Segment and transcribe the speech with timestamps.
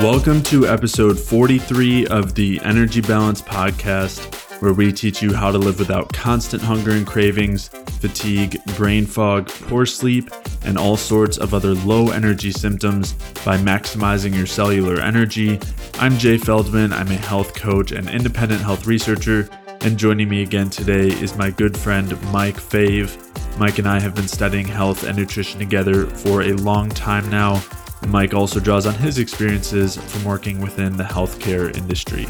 [0.00, 5.58] Welcome to episode 43 of the Energy Balance Podcast, where we teach you how to
[5.58, 10.30] live without constant hunger and cravings, fatigue, brain fog, poor sleep,
[10.64, 13.12] and all sorts of other low energy symptoms
[13.44, 15.60] by maximizing your cellular energy.
[15.96, 16.94] I'm Jay Feldman.
[16.94, 19.50] I'm a health coach and independent health researcher.
[19.82, 23.18] And joining me again today is my good friend Mike Fave.
[23.58, 27.62] Mike and I have been studying health and nutrition together for a long time now
[28.08, 32.26] Mike also draws on his experiences from working within the healthcare industry.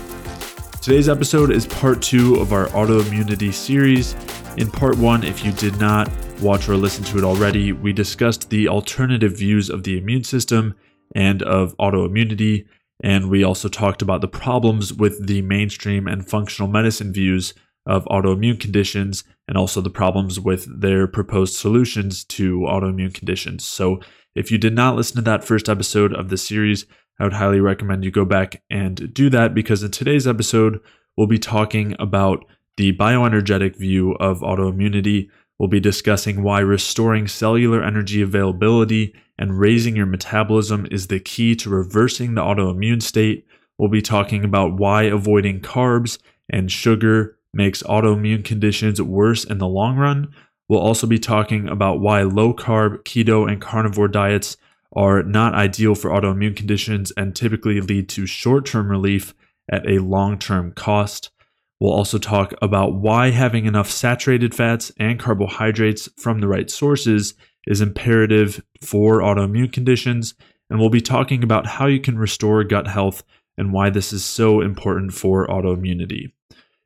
[0.83, 4.15] Today's episode is part two of our autoimmunity series.
[4.57, 6.11] In part one, if you did not
[6.41, 10.75] watch or listen to it already, we discussed the alternative views of the immune system
[11.15, 12.67] and of autoimmunity,
[13.03, 17.55] and we also talked about the problems with the mainstream and functional medicine views
[17.87, 23.65] of autoimmune conditions and also the problems with their proposed solutions to autoimmune conditions.
[23.65, 24.01] So,
[24.35, 26.87] if you did not listen to that first episode of the series,
[27.19, 30.81] I would highly recommend you go back and do that because in today's episode,
[31.17, 32.45] we'll be talking about
[32.77, 35.29] the bioenergetic view of autoimmunity.
[35.59, 41.55] We'll be discussing why restoring cellular energy availability and raising your metabolism is the key
[41.57, 43.47] to reversing the autoimmune state.
[43.77, 49.69] We'll be talking about why avoiding carbs and sugar makes autoimmune conditions worse in the
[49.69, 50.33] long run.
[50.71, 54.57] We'll also be talking about why low carb, keto, and carnivore diets
[54.95, 59.35] are not ideal for autoimmune conditions and typically lead to short term relief
[59.69, 61.33] at a long term cost.
[61.81, 67.35] We'll also talk about why having enough saturated fats and carbohydrates from the right sources
[67.67, 70.35] is imperative for autoimmune conditions.
[70.71, 73.25] And we'll be talking about how you can restore gut health
[73.59, 76.31] and why this is so important for autoimmunity.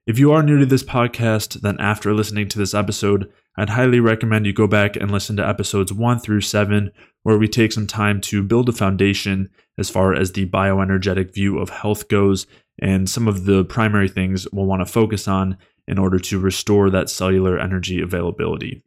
[0.06, 4.00] If you are new to this podcast, then after listening to this episode, I'd highly
[4.00, 6.90] recommend you go back and listen to episodes 1 through 7,
[7.22, 11.58] where we take some time to build a foundation as far as the bioenergetic view
[11.58, 12.46] of health goes
[12.80, 15.56] and some of the primary things we'll want to focus on
[15.86, 18.82] in order to restore that cellular energy availability.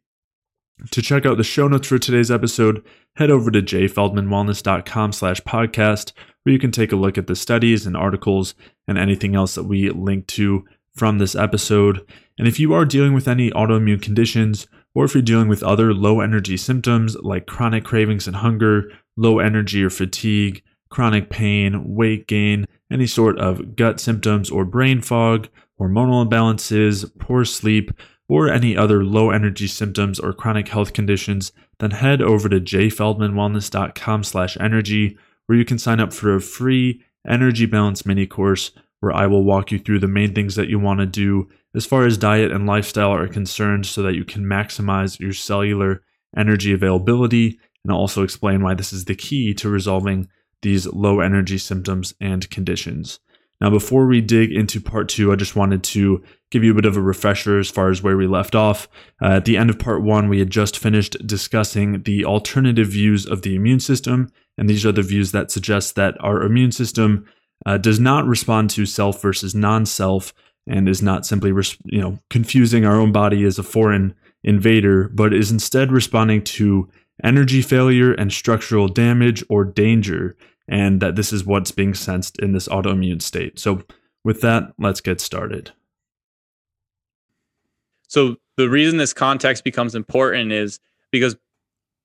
[0.92, 2.84] To check out the show notes for today's episode,
[3.16, 6.12] head over to jayfeldmanwellness.com slash podcast,
[6.42, 8.54] where you can take a look at the studies and articles
[8.86, 10.64] and anything else that we link to
[10.98, 12.06] from this episode.
[12.38, 15.94] And if you are dealing with any autoimmune conditions, or if you're dealing with other
[15.94, 22.26] low energy symptoms like chronic cravings and hunger, low energy or fatigue, chronic pain, weight
[22.26, 25.48] gain, any sort of gut symptoms or brain fog,
[25.80, 27.92] hormonal imbalances, poor sleep,
[28.28, 34.24] or any other low energy symptoms or chronic health conditions, then head over to jayfeldmanwellness.com
[34.24, 35.16] slash energy
[35.46, 39.44] where you can sign up for a free energy balance mini course where I will
[39.44, 42.50] walk you through the main things that you want to do as far as diet
[42.50, 46.02] and lifestyle are concerned so that you can maximize your cellular
[46.36, 50.28] energy availability and I'll also explain why this is the key to resolving
[50.60, 53.20] these low energy symptoms and conditions.
[53.60, 56.84] Now, before we dig into part two, I just wanted to give you a bit
[56.84, 58.88] of a refresher as far as where we left off.
[59.22, 63.26] Uh, at the end of part one, we had just finished discussing the alternative views
[63.26, 64.30] of the immune system.
[64.56, 67.26] And these are the views that suggest that our immune system
[67.66, 70.32] uh, does not respond to self versus non-self
[70.66, 71.50] and is not simply
[71.84, 74.14] you know confusing our own body as a foreign
[74.44, 76.88] invader but is instead responding to
[77.24, 80.36] energy failure and structural damage or danger
[80.68, 83.58] and that this is what's being sensed in this autoimmune state.
[83.58, 83.82] So
[84.24, 85.72] with that let's get started.
[88.06, 90.78] So the reason this context becomes important is
[91.10, 91.36] because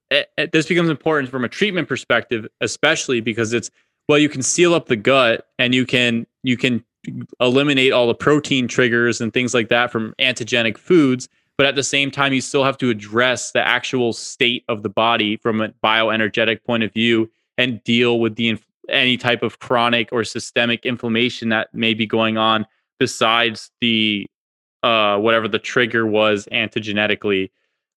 [0.09, 3.69] it, it, this becomes important from a treatment perspective especially because it's
[4.07, 6.83] well you can seal up the gut and you can you can
[7.39, 11.27] eliminate all the protein triggers and things like that from antigenic foods
[11.57, 14.89] but at the same time you still have to address the actual state of the
[14.89, 18.57] body from a bioenergetic point of view and deal with the
[18.89, 22.65] any type of chronic or systemic inflammation that may be going on
[22.99, 24.25] besides the
[24.83, 27.49] uh, whatever the trigger was antigenetically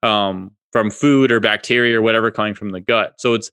[0.02, 3.14] um, from food or bacteria or whatever coming from the gut.
[3.18, 3.50] So it's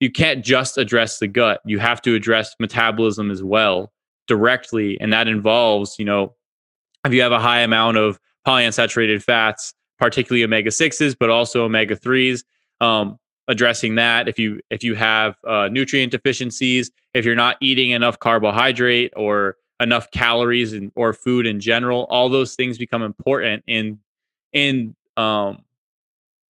[0.00, 1.60] you can't just address the gut.
[1.64, 3.92] You have to address metabolism as well
[4.26, 5.00] directly.
[5.00, 6.34] And that involves, you know,
[7.04, 11.96] if you have a high amount of polyunsaturated fats, particularly omega 6s, but also omega
[11.96, 12.44] 3s,
[12.80, 14.28] um, addressing that.
[14.28, 19.56] If you if you have uh, nutrient deficiencies, if you're not eating enough carbohydrate or
[19.80, 23.98] enough calories and or food in general, all those things become important in
[24.52, 25.62] in um,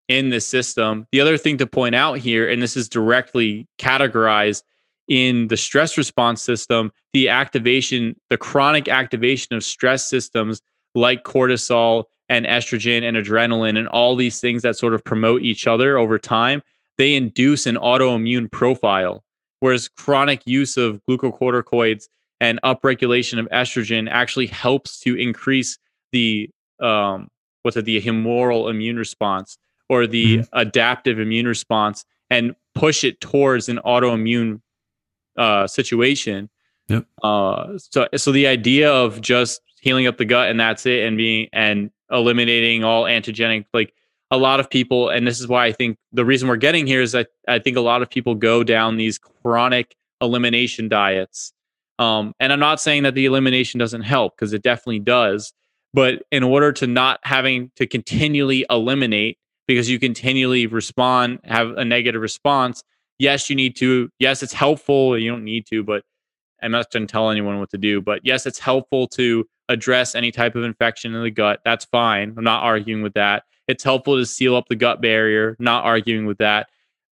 [0.08, 1.06] in this system.
[1.12, 4.62] The other thing to point out here, and this is directly categorized
[5.08, 10.60] in the stress response system, the activation, the chronic activation of stress systems
[10.94, 15.66] like cortisol and estrogen and adrenaline and all these things that sort of promote each
[15.66, 16.62] other over time,
[16.98, 19.22] they induce an autoimmune profile.
[19.60, 22.08] whereas chronic use of glucocorticoids
[22.40, 25.78] and upregulation of estrogen actually helps to increase
[26.12, 26.50] the
[26.80, 27.28] um,
[27.62, 29.56] what's it, the humoral immune response
[29.88, 30.58] or the mm-hmm.
[30.58, 34.60] adaptive immune response and push it towards an autoimmune
[35.36, 36.48] uh, situation.
[36.88, 37.06] Yep.
[37.22, 41.16] Uh, so, so the idea of just healing up the gut and that's it, and
[41.16, 43.92] being and eliminating all antigenic, like
[44.30, 47.02] a lot of people, and this is why I think the reason we're getting here
[47.02, 51.52] is that I think a lot of people go down these chronic elimination diets.
[51.98, 55.52] Um, and I'm not saying that the elimination doesn't help because it definitely does.
[55.94, 61.84] But in order to not having to continually eliminate because you continually respond, have a
[61.84, 62.82] negative response,
[63.18, 64.10] yes, you need to.
[64.18, 65.18] Yes, it's helpful.
[65.18, 66.04] You don't need to, but
[66.62, 68.00] I'm not going to tell anyone what to do.
[68.00, 71.60] But yes, it's helpful to address any type of infection in the gut.
[71.64, 72.34] That's fine.
[72.36, 73.44] I'm not arguing with that.
[73.68, 76.68] It's helpful to seal up the gut barrier, not arguing with that.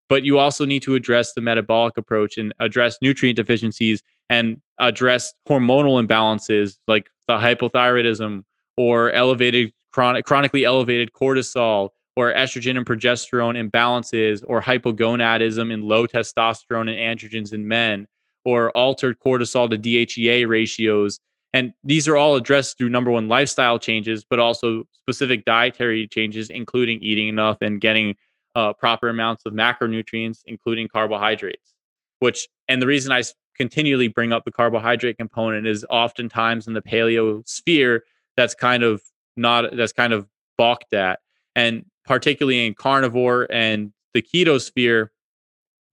[0.07, 5.33] But you also need to address the metabolic approach and address nutrient deficiencies and address
[5.49, 8.43] hormonal imbalances like the hypothyroidism
[8.77, 16.07] or elevated chronic, chronically elevated cortisol or estrogen and progesterone imbalances or hypogonadism and low
[16.07, 18.07] testosterone and androgens in men
[18.43, 21.19] or altered cortisol to DHEA ratios
[21.55, 26.49] and these are all addressed through number one, lifestyle changes, but also specific dietary changes,
[26.49, 28.15] including eating enough and getting
[28.55, 31.73] uh, proper amounts of macronutrients, including carbohydrates.
[32.19, 33.23] Which, and the reason I
[33.55, 38.03] continually bring up the carbohydrate component is oftentimes in the paleo sphere,
[38.35, 39.01] that's kind of
[39.37, 40.27] not, that's kind of
[40.57, 41.19] balked at.
[41.55, 45.11] And particularly in carnivore and the keto sphere,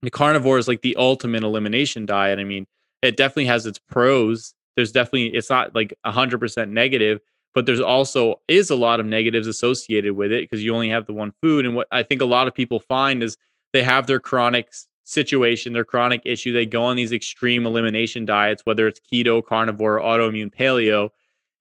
[0.01, 2.39] the carnivore is like the ultimate elimination diet.
[2.39, 2.65] I mean,
[3.01, 4.53] it definitely has its pros.
[4.75, 7.19] There's definitely it's not like 100% negative
[7.53, 11.05] but there's also is a lot of negatives associated with it because you only have
[11.05, 11.65] the one food.
[11.65, 13.37] And what i think a lot of people find is
[13.71, 14.73] they have their chronic
[15.05, 16.53] situation their chronic issue.
[16.53, 21.09] They go on these extreme elimination diets whether it's keto carnivore autoimmune paleo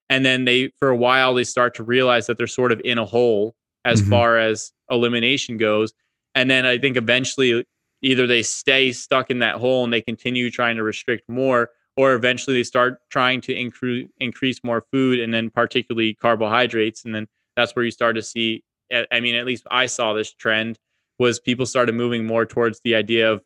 [0.09, 2.99] and then they for a while they start to realize that they're sort of in
[2.99, 3.55] a hole
[3.85, 4.11] as mm-hmm.
[4.11, 5.93] far as elimination goes.
[6.35, 7.65] And then i think eventually
[8.01, 12.15] either they stay stuck in that hole and they continue trying to restrict more or
[12.15, 17.05] eventually they start trying to increase increase more food and then particularly carbohydrates.
[17.05, 18.65] And then that's where you start to see
[19.11, 20.79] i mean at least i saw this trend
[21.19, 23.43] was people started moving more towards the idea of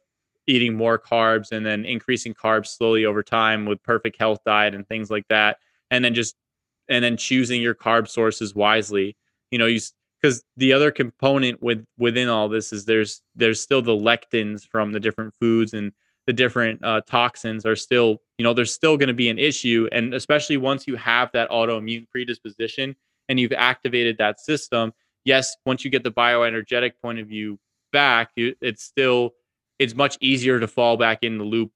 [0.47, 4.87] eating more carbs and then increasing carbs slowly over time with perfect health diet and
[4.89, 5.59] things like that.
[5.91, 6.37] And then just
[6.89, 9.17] and then choosing your carb sources wisely.
[9.51, 9.81] You know you
[10.27, 14.93] because the other component with within all this is there's there's still the lectins from
[14.93, 15.93] the different foods and
[16.27, 19.89] the different uh, toxins are still, you know, there's still going to be an issue.
[19.93, 22.97] And especially once you have that autoimmune predisposition
[23.29, 24.93] and you've activated that system,
[25.25, 27.61] yes, once you get the bioenergetic point of view
[27.93, 29.35] back, it's still,
[29.79, 31.71] it's much easier to fall back in the loop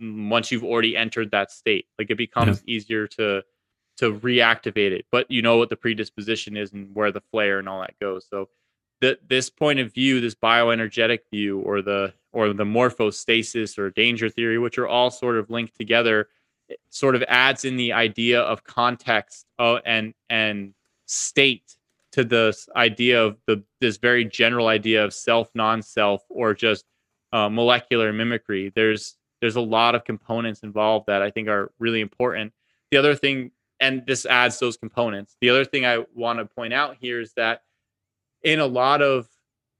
[0.00, 1.86] once you've already entered that state.
[1.96, 2.74] Like it becomes yeah.
[2.74, 3.44] easier to,
[4.00, 7.68] to reactivate it, but you know what the predisposition is and where the flare and
[7.68, 8.26] all that goes.
[8.30, 8.48] So
[9.02, 14.30] that this point of view, this bioenergetic view, or the or the morphostasis or danger
[14.30, 16.28] theory, which are all sort of linked together,
[16.88, 20.72] sort of adds in the idea of context uh, and and
[21.04, 21.76] state
[22.12, 26.86] to this idea of the this very general idea of self, non-self, or just
[27.34, 28.72] uh, molecular mimicry.
[28.74, 32.54] There's there's a lot of components involved that I think are really important.
[32.90, 35.36] The other thing, and this adds those components.
[35.40, 37.62] The other thing I want to point out here is that
[38.42, 39.26] in a lot of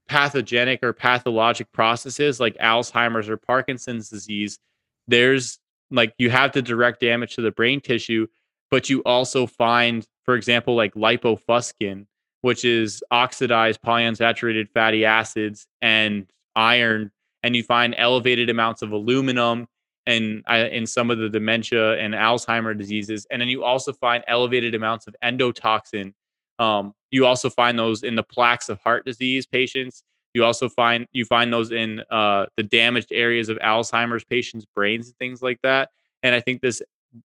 [0.09, 4.59] pathogenic or pathologic processes like Alzheimer's or Parkinson's disease,
[5.07, 5.59] there's
[5.91, 8.27] like you have the direct damage to the brain tissue,
[8.69, 12.05] but you also find, for example, like lipofuscin,
[12.41, 17.11] which is oxidized polyunsaturated fatty acids and iron,
[17.43, 19.67] and you find elevated amounts of aluminum
[20.07, 24.73] and in some of the dementia and Alzheimer diseases, and then you also find elevated
[24.75, 26.13] amounts of endotoxin
[26.61, 30.03] um, you also find those in the plaques of heart disease patients.
[30.35, 35.07] You also find you find those in uh, the damaged areas of Alzheimer's patients' brains
[35.07, 35.89] and things like that.
[36.21, 36.81] And I think this,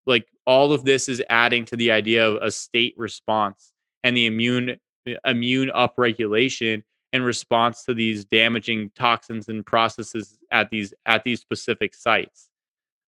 [0.06, 4.26] like all of this, is adding to the idea of a state response and the
[4.26, 4.78] immune
[5.25, 11.95] immune upregulation in response to these damaging toxins and processes at these at these specific
[11.95, 12.49] sites.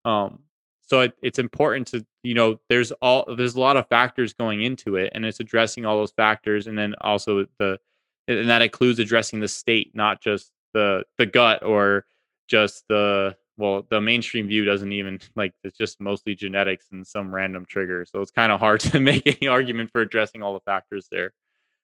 [0.08, 0.40] Um,
[0.88, 4.64] so it, it's important to you know there's all there's a lot of factors going
[4.64, 7.78] into it and it's addressing all those factors and then also the
[8.28, 12.06] and that includes addressing the state not just the the gut or
[12.48, 17.36] just the well the mainstream view doesn't even like it's just mostly genetics and some
[17.36, 20.62] random trigger so it's kind of hard to make any argument for addressing all the
[20.62, 21.34] factors there.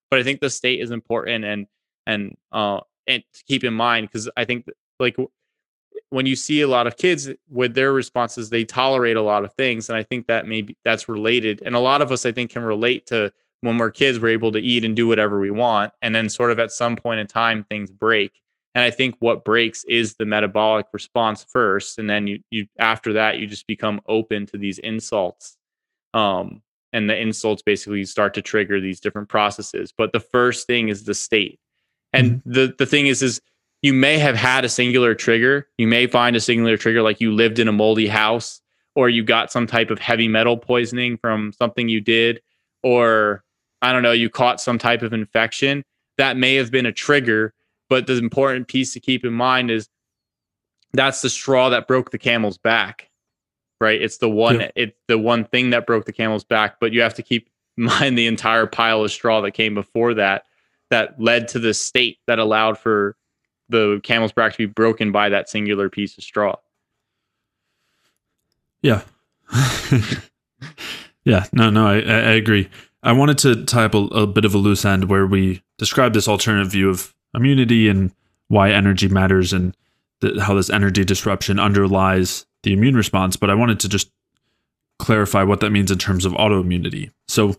[0.09, 1.67] But i think the state is important and
[2.07, 4.65] and uh and to keep in mind because i think
[4.99, 5.17] like
[6.13, 9.51] when you see a lot of kids with their responses, they tolerate a lot of
[9.55, 9.89] things.
[9.89, 11.63] And I think that maybe that's related.
[11.65, 14.51] And a lot of us, I think, can relate to when we're kids, we're able
[14.51, 15.91] to eat and do whatever we want.
[16.03, 18.31] And then, sort of at some point in time, things break.
[18.75, 21.97] And I think what breaks is the metabolic response first.
[21.97, 25.57] And then you, you after that, you just become open to these insults.
[26.13, 29.91] Um, and the insults basically start to trigger these different processes.
[29.97, 31.59] But the first thing is the state.
[32.11, 32.51] And mm-hmm.
[32.51, 33.41] the, the thing is, is
[33.83, 35.67] you may have had a singular trigger.
[35.77, 38.61] You may find a singular trigger like you lived in a moldy house
[38.95, 42.41] or you got some type of heavy metal poisoning from something you did,
[42.81, 43.43] or
[43.81, 45.83] I don't know, you caught some type of infection.
[46.17, 47.53] That may have been a trigger,
[47.89, 49.89] but the important piece to keep in mind is
[50.93, 53.09] that's the straw that broke the camel's back.
[53.81, 54.01] Right?
[54.01, 54.71] It's the one yeah.
[54.75, 57.85] it's the one thing that broke the camel's back, but you have to keep in
[57.85, 60.43] mind the entire pile of straw that came before that
[60.89, 63.17] that led to the state that allowed for
[63.69, 66.55] the camel's back to be broken by that singular piece of straw.
[68.81, 69.01] Yeah.
[71.23, 71.45] yeah.
[71.53, 72.69] No, no, I, I agree.
[73.01, 76.13] I wanted to tie up a, a bit of a loose end where we describe
[76.13, 78.11] this alternative view of immunity and
[78.47, 79.75] why energy matters and
[80.21, 83.35] the, how this energy disruption underlies the immune response.
[83.35, 84.11] But I wanted to just
[84.99, 87.11] clarify what that means in terms of autoimmunity.
[87.27, 87.55] So,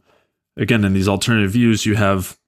[0.56, 2.38] again, in these alternative views, you have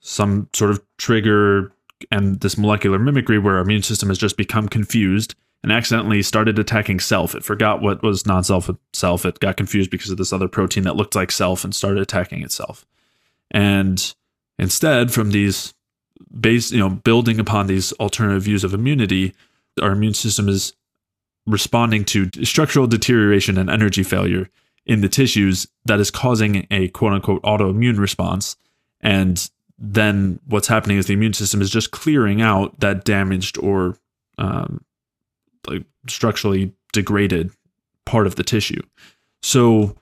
[0.00, 1.72] some sort of trigger
[2.10, 6.58] and this molecular mimicry where our immune system has just become confused and accidentally started
[6.58, 7.34] attacking self.
[7.34, 9.26] It forgot what was non self itself.
[9.26, 12.42] It got confused because of this other protein that looked like self and started attacking
[12.42, 12.86] itself.
[13.50, 14.14] And
[14.58, 15.74] instead, from these
[16.40, 19.34] base, you know, building upon these alternative views of immunity,
[19.80, 20.72] our immune system is
[21.46, 24.48] responding to structural deterioration and energy failure
[24.86, 28.56] in the tissues that is causing a quote unquote autoimmune response.
[29.00, 33.96] And then what's happening is the immune system is just clearing out that damaged or
[34.36, 34.84] um,
[35.66, 37.50] like structurally degraded
[38.04, 38.82] part of the tissue.
[39.42, 39.96] So,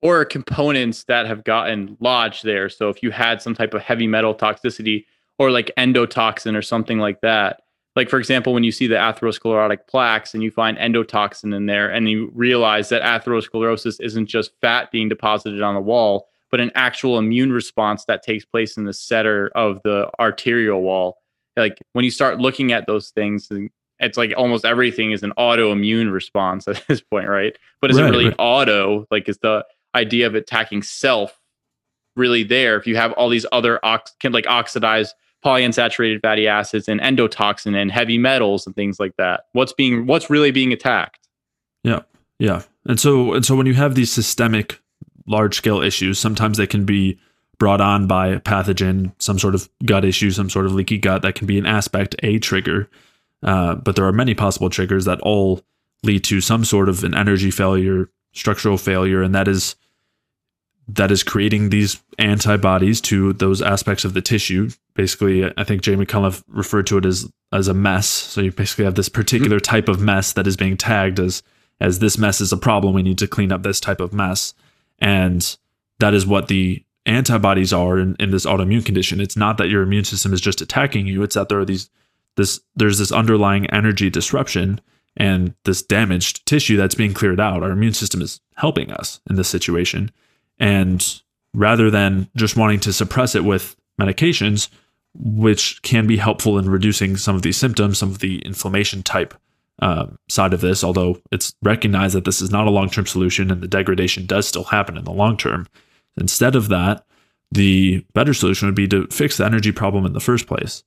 [0.00, 2.70] or components that have gotten lodged there.
[2.70, 5.04] So, if you had some type of heavy metal toxicity
[5.38, 7.62] or like endotoxin or something like that,
[7.94, 11.90] like for example, when you see the atherosclerotic plaques and you find endotoxin in there,
[11.90, 16.70] and you realize that atherosclerosis isn't just fat being deposited on the wall, but an
[16.74, 21.16] actual immune response that takes place in the center of the arterial wall.
[21.56, 23.48] Like when you start looking at those things,
[23.98, 27.56] it's like almost everything is an autoimmune response at this point, right?
[27.80, 28.36] But is right, it really right.
[28.38, 29.06] auto?
[29.10, 31.40] Like, is the idea of attacking self
[32.16, 32.76] really there?
[32.76, 37.74] If you have all these other ox- can like oxidized polyunsaturated fatty acids and endotoxin
[37.74, 41.28] and heavy metals and things like that, what's being what's really being attacked?
[41.82, 42.00] Yeah,
[42.38, 42.62] yeah.
[42.84, 44.81] And so and so when you have these systemic
[45.26, 46.18] large scale issues.
[46.18, 47.18] Sometimes they can be
[47.58, 51.22] brought on by a pathogen, some sort of gut issue, some sort of leaky gut
[51.22, 52.88] that can be an aspect, a trigger.
[53.42, 55.62] Uh, but there are many possible triggers that all
[56.02, 59.76] lead to some sort of an energy failure, structural failure, and that is
[60.88, 64.68] that is creating these antibodies to those aspects of the tissue.
[64.94, 68.08] Basically, I think Jay McCullough referred to it as as a mess.
[68.08, 69.70] So you basically have this particular mm-hmm.
[69.70, 71.42] type of mess that is being tagged as
[71.80, 72.94] as this mess is a problem.
[72.94, 74.54] We need to clean up this type of mess.
[75.02, 75.56] And
[75.98, 79.20] that is what the antibodies are in, in this autoimmune condition.
[79.20, 81.90] It's not that your immune system is just attacking you, it's that there are these
[82.36, 84.80] this there's this underlying energy disruption
[85.16, 87.62] and this damaged tissue that's being cleared out.
[87.62, 90.10] Our immune system is helping us in this situation.
[90.58, 91.04] And
[91.52, 94.70] rather than just wanting to suppress it with medications,
[95.14, 99.34] which can be helpful in reducing some of these symptoms, some of the inflammation type
[99.80, 103.50] uh, side of this, although it's recognized that this is not a long term solution
[103.50, 105.66] and the degradation does still happen in the long term.
[106.16, 107.04] Instead of that,
[107.50, 110.82] the better solution would be to fix the energy problem in the first place.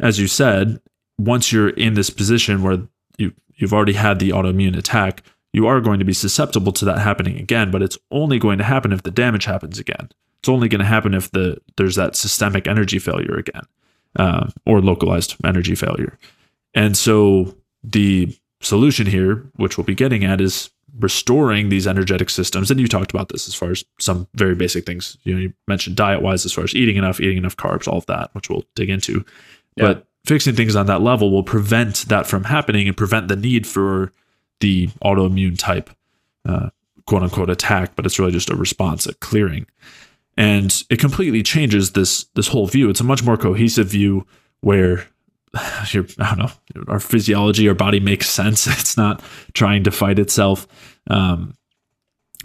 [0.00, 0.80] As you said,
[1.18, 2.78] once you're in this position where
[3.18, 5.22] you, you've already had the autoimmune attack,
[5.52, 8.64] you are going to be susceptible to that happening again, but it's only going to
[8.64, 10.08] happen if the damage happens again.
[10.40, 13.62] It's only going to happen if the there's that systemic energy failure again,
[14.16, 16.18] uh, or localized energy failure.
[16.74, 22.70] And so the solution here, which we'll be getting at, is restoring these energetic systems.
[22.70, 25.16] And you talked about this as far as some very basic things.
[25.24, 27.98] You know, you mentioned diet wise, as far as eating enough, eating enough carbs, all
[27.98, 29.24] of that, which we'll dig into.
[29.76, 29.86] Yeah.
[29.86, 33.66] But fixing things on that level will prevent that from happening and prevent the need
[33.66, 34.12] for
[34.60, 35.90] the autoimmune type,
[36.46, 36.70] uh,
[37.06, 37.96] quote unquote, attack.
[37.96, 39.66] But it's really just a response, a clearing.
[40.36, 42.88] And it completely changes this this whole view.
[42.88, 44.26] It's a much more cohesive view
[44.60, 45.06] where
[45.92, 48.66] your I don't know our physiology, our body makes sense.
[48.84, 50.66] It's not trying to fight itself,
[51.08, 51.54] um,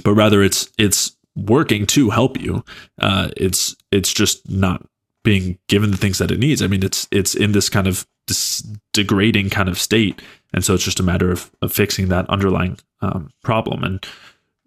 [0.04, 2.64] but rather it's it's working to help you.
[3.00, 4.86] Uh, it's it's just not
[5.24, 6.62] being given the things that it needs.
[6.62, 8.64] I mean, it's it's in this kind of dis-
[8.94, 10.22] degrading kind of state.
[10.54, 13.84] And so it's just a matter of, of fixing that underlying um, problem.
[13.84, 14.06] And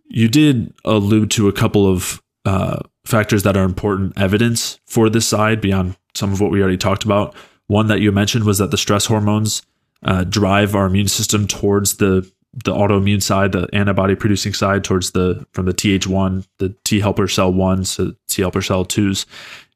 [0.07, 5.27] you did allude to a couple of uh, factors that are important evidence for this
[5.27, 7.35] side beyond some of what we already talked about.
[7.69, 9.63] One that you mentioned was that the stress hormones
[10.03, 12.31] uh, drive our immune system towards the
[12.65, 17.27] the autoimmune side, the antibody producing side, towards the from the Th1, the T helper
[17.27, 19.27] cell ones to T helper cell twos,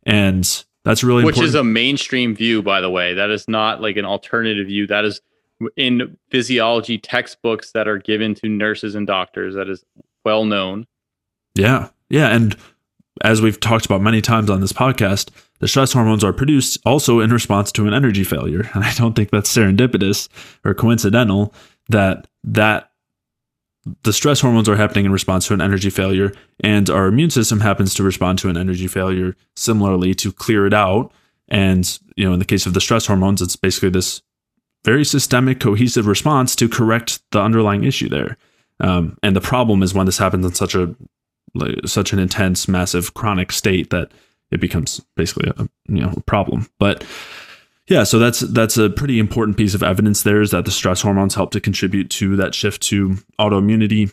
[0.05, 1.49] and that's really which important.
[1.49, 3.15] is a mainstream view, by the way.
[3.15, 4.87] That is not like an alternative view.
[4.87, 5.21] That is
[5.77, 9.55] in physiology textbooks that are given to nurses and doctors.
[9.55, 9.85] That is
[10.25, 10.87] well known.
[11.55, 12.57] Yeah, yeah, and
[13.25, 17.21] as we've talked about many times on this podcast, the stress hormones are produced also
[17.21, 18.69] in response to an energy failure.
[18.75, 20.29] And I don't think that's serendipitous
[20.65, 21.55] or coincidental
[21.89, 22.91] that that
[24.03, 27.61] the stress hormones are happening in response to an energy failure and our immune system
[27.61, 31.13] happens to respond to an energy failure similarly to clear it out
[31.49, 34.23] and you know in the case of the stress hormones it's basically this
[34.85, 38.37] very systemic cohesive response to correct the underlying issue there
[38.81, 40.95] um, and the problem is when this happens in such a
[41.55, 44.11] like, such an intense massive chronic state that
[44.51, 47.05] it becomes basically a you know problem but
[47.89, 51.03] yeah, so that's that's a pretty important piece of evidence there is that the stress
[51.03, 54.13] hormones help to contribute to that shift to autoimmunity.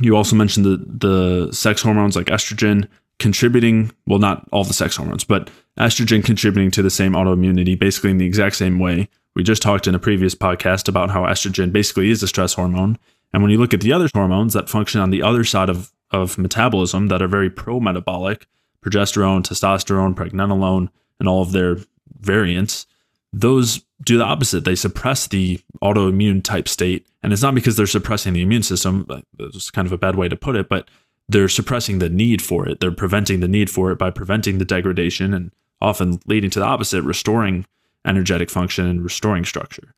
[0.00, 2.88] You also mentioned the the sex hormones like estrogen
[3.20, 5.48] contributing, well not all the sex hormones, but
[5.78, 9.08] estrogen contributing to the same autoimmunity basically in the exact same way.
[9.36, 12.98] We just talked in a previous podcast about how estrogen basically is a stress hormone.
[13.32, 15.92] And when you look at the other hormones that function on the other side of,
[16.10, 18.48] of metabolism that are very pro metabolic,
[18.84, 21.76] progesterone, testosterone, pregnenolone, and all of their
[22.20, 22.86] variants,
[23.32, 24.64] those do the opposite.
[24.64, 27.06] They suppress the autoimmune type state.
[27.22, 29.06] And it's not because they're suppressing the immune system,
[29.38, 30.88] it's kind of a bad way to put it, but
[31.28, 32.80] they're suppressing the need for it.
[32.80, 36.64] They're preventing the need for it by preventing the degradation and often leading to the
[36.64, 37.66] opposite, restoring
[38.06, 39.94] energetic function and restoring structure.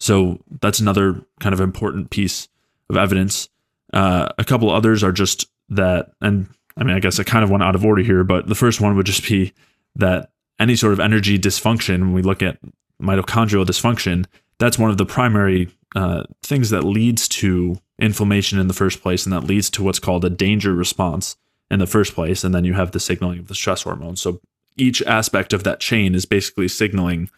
[0.00, 2.48] So that's another kind of important piece
[2.90, 3.48] of evidence.
[3.92, 7.50] Uh, a couple others are just that, and I mean, I guess I kind of
[7.50, 9.52] went out of order here, but the first one would just be
[9.96, 12.58] that any sort of energy dysfunction, when we look at
[13.00, 14.26] mitochondrial dysfunction,
[14.58, 19.26] that's one of the primary uh, things that leads to inflammation in the first place,
[19.26, 21.36] and that leads to what's called a danger response
[21.70, 22.44] in the first place.
[22.44, 24.16] And then you have the signaling of the stress hormone.
[24.16, 24.40] So
[24.76, 27.30] each aspect of that chain is basically signaling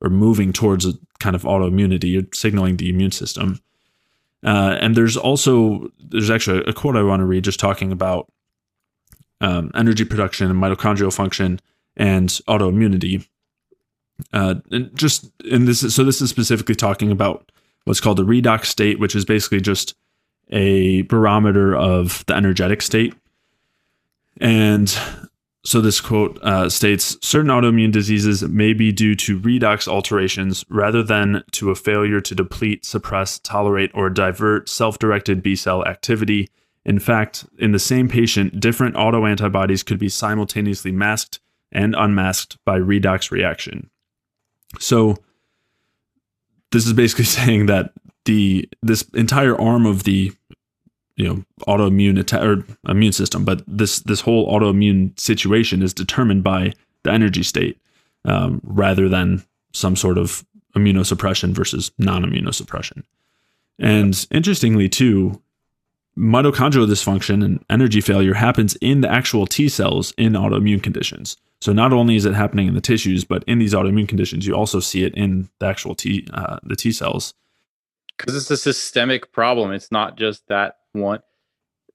[0.00, 3.60] or moving towards a kind of autoimmunity, you're signaling the immune system.
[4.44, 8.30] Uh, and there's also there's actually a quote I want to read just talking about
[9.40, 11.60] um, energy production and mitochondrial function
[11.96, 13.26] and autoimmunity.
[14.32, 17.50] Uh, and just and this is, so this is specifically talking about
[17.84, 19.94] what's called the redox state, which is basically just
[20.50, 23.14] a barometer of the energetic state.
[24.40, 24.96] And
[25.64, 31.02] so this quote uh, states certain autoimmune diseases may be due to redox alterations rather
[31.02, 36.48] than to a failure to deplete, suppress, tolerate, or divert self directed B cell activity.
[36.86, 41.40] In fact, in the same patient, different autoantibodies could be simultaneously masked
[41.72, 43.90] and unmasked by redox reaction.
[44.78, 45.16] So
[46.70, 47.92] this is basically saying that
[48.24, 50.32] the this entire arm of the
[51.16, 56.72] you know autoimmune or immune system, but this this whole autoimmune situation is determined by
[57.02, 57.80] the energy state
[58.24, 60.44] um, rather than some sort of
[60.76, 63.02] immunosuppression versus non-immunosuppression.
[63.78, 65.40] And interestingly, too,
[66.18, 71.36] mitochondrial dysfunction and energy failure happens in the actual T cells in autoimmune conditions.
[71.60, 74.54] So not only is it happening in the tissues, but in these autoimmune conditions, you
[74.54, 77.34] also see it in the actual T uh, the T cells.
[78.16, 79.72] Because it's a systemic problem.
[79.72, 81.20] It's not just that one.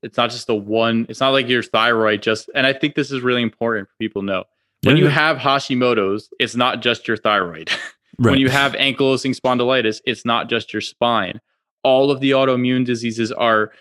[0.04, 1.06] It's not just the one.
[1.10, 2.50] It's not like your thyroid just.
[2.56, 4.44] And I think this is really important for people to know.
[4.84, 7.70] When yeah, you have Hashimoto's, it's not just your thyroid.
[8.18, 8.32] Right.
[8.32, 11.40] when you have ankylosing spondylitis, it's not just your spine.
[11.84, 13.72] All of the autoimmune diseases are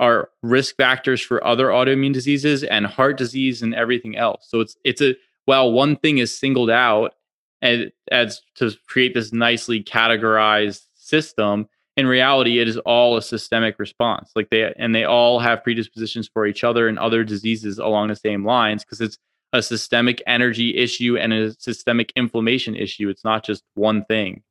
[0.00, 4.46] are risk factors for other autoimmune diseases and heart disease and everything else.
[4.48, 7.14] So it's it's a while one thing is singled out
[7.62, 13.78] and as to create this nicely categorized system, in reality it is all a systemic
[13.78, 14.30] response.
[14.34, 18.16] Like they and they all have predispositions for each other and other diseases along the
[18.16, 19.18] same lines because it's
[19.52, 23.10] a systemic energy issue and a systemic inflammation issue.
[23.10, 24.42] It's not just one thing.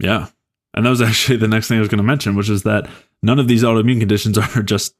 [0.00, 0.28] Yeah.
[0.74, 2.90] And that was actually the next thing I was going to mention, which is that
[3.22, 4.94] none of these autoimmune conditions are just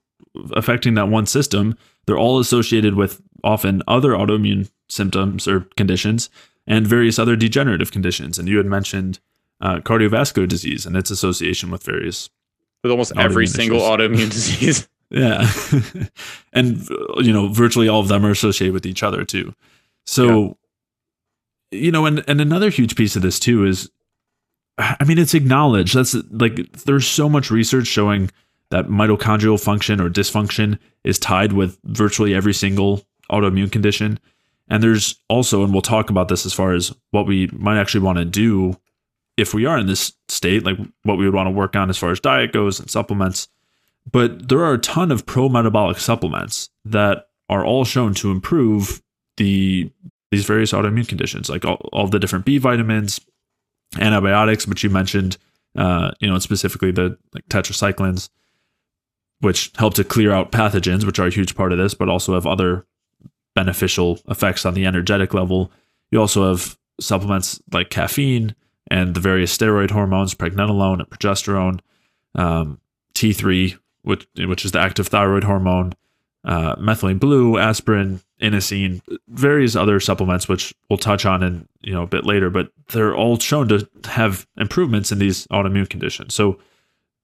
[0.52, 1.76] affecting that one system.
[2.06, 6.30] They're all associated with often other autoimmune symptoms or conditions
[6.66, 8.38] and various other degenerative conditions.
[8.38, 9.18] And you had mentioned
[9.60, 12.30] uh, cardiovascular disease and its association with various.
[12.82, 13.90] With almost every single issues.
[13.90, 14.88] autoimmune disease.
[15.10, 15.50] yeah.
[16.52, 16.88] and,
[17.24, 19.54] you know, virtually all of them are associated with each other too.
[20.06, 20.56] So,
[21.70, 23.90] you know, and and another huge piece of this too is,
[24.82, 25.94] I mean, it's acknowledged.
[25.94, 28.30] That's like there's so much research showing
[28.70, 34.18] that mitochondrial function or dysfunction is tied with virtually every single autoimmune condition.
[34.68, 38.00] And there's also, and we'll talk about this as far as what we might actually
[38.00, 38.76] want to do
[39.36, 41.98] if we are in this state, like what we would want to work on as
[41.98, 43.48] far as diet goes and supplements.
[44.10, 49.02] But there are a ton of pro metabolic supplements that are all shown to improve
[49.36, 49.90] the
[50.30, 53.20] these various autoimmune conditions, like all, all the different B vitamins,
[53.98, 55.36] antibiotics, which you mentioned,
[55.76, 58.28] uh, you know, specifically the like tetracyclines,
[59.40, 62.34] which help to clear out pathogens, which are a huge part of this, but also
[62.34, 62.86] have other
[63.54, 65.70] beneficial effects on the energetic level.
[66.10, 68.54] You also have supplements like caffeine
[68.90, 71.80] and the various steroid hormones, pregnenolone and progesterone,
[72.34, 72.80] um,
[73.14, 75.92] T3, which which is the active thyroid hormone,
[76.44, 82.02] uh, methylene blue, aspirin, inosine, various other supplements, which we'll touch on in you know
[82.02, 82.50] a bit later.
[82.50, 86.34] But they're all shown to have improvements in these autoimmune conditions.
[86.34, 86.58] So,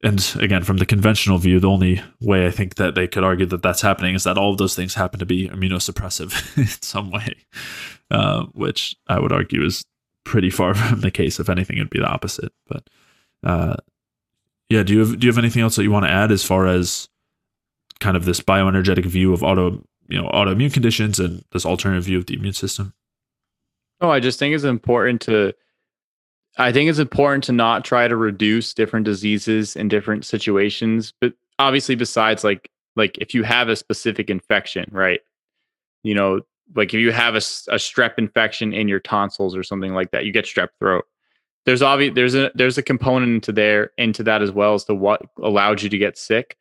[0.02, 3.46] and again, from the conventional view, the only way I think that they could argue
[3.46, 7.10] that that's happening is that all of those things happen to be immunosuppressive in some
[7.10, 7.34] way,
[8.10, 9.84] uh, which I would argue is
[10.24, 11.40] pretty far from the case.
[11.40, 12.52] If anything, it'd be the opposite.
[12.68, 12.88] But
[13.42, 13.76] uh,
[14.68, 16.44] yeah, do you have do you have anything else that you want to add as
[16.44, 17.08] far as
[18.00, 22.18] kind of this bioenergetic view of auto you know autoimmune conditions and this alternative view
[22.18, 22.94] of the immune system?
[24.00, 25.54] Oh, I just think it's important to
[26.56, 31.32] I think it's important to not try to reduce different diseases in different situations, but
[31.58, 35.20] obviously besides like like if you have a specific infection, right?
[36.02, 36.40] You know,
[36.74, 40.24] like if you have a, a strep infection in your tonsils or something like that,
[40.24, 41.04] you get strep throat.
[41.64, 44.94] There's obvious there's a there's a component into there into that as well as to
[44.94, 46.56] what allowed you to get sick.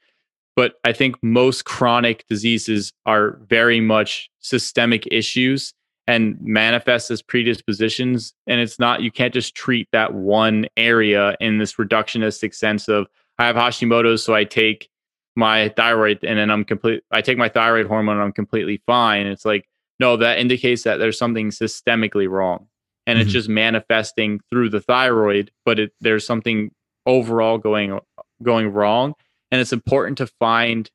[0.58, 5.72] But I think most chronic diseases are very much systemic issues
[6.08, 8.34] and manifest as predispositions.
[8.48, 13.06] And it's not you can't just treat that one area in this reductionistic sense of
[13.38, 14.90] I have Hashimoto's, so I take
[15.36, 19.28] my thyroid and then I'm complete I take my thyroid hormone and I'm completely fine.
[19.28, 22.68] It's like no, that indicates that there's something systemically wrong.
[23.06, 23.24] And mm-hmm.
[23.24, 26.72] it's just manifesting through the thyroid, but it, there's something
[27.06, 28.00] overall going
[28.42, 29.14] going wrong.
[29.52, 30.90] And it's important to find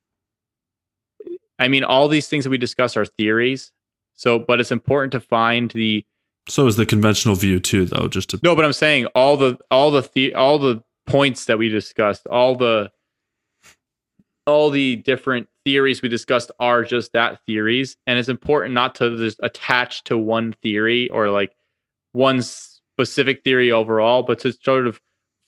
[1.59, 3.71] I mean, all these things that we discuss are theories.
[4.15, 6.05] So, but it's important to find the
[6.49, 8.07] so is the conventional view too, though.
[8.07, 11.57] Just to no, but I'm saying all the all the, the all the points that
[11.57, 12.91] we discussed, all the
[14.45, 19.15] all the different theories we discussed are just that theories and it's important not to
[19.15, 21.55] just attach to one theory or like
[22.11, 24.99] one specific theory overall but to sort of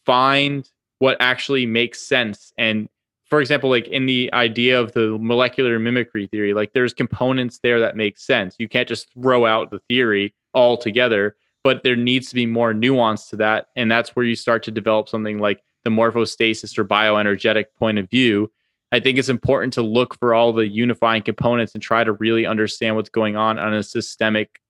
[0.06, 2.88] find what actually makes sense and
[3.30, 7.80] for example like in the idea of the molecular mimicry theory like there's components there
[7.80, 12.36] that make sense you can't just throw out the theory altogether but there needs to
[12.36, 15.90] be more nuance to that and that's where you start to develop something like the
[15.90, 18.50] morphostasis or bioenergetic point of view
[18.92, 22.46] I think it's important to look for all the unifying components and try to really
[22.46, 24.62] understand what's going on on a systemic.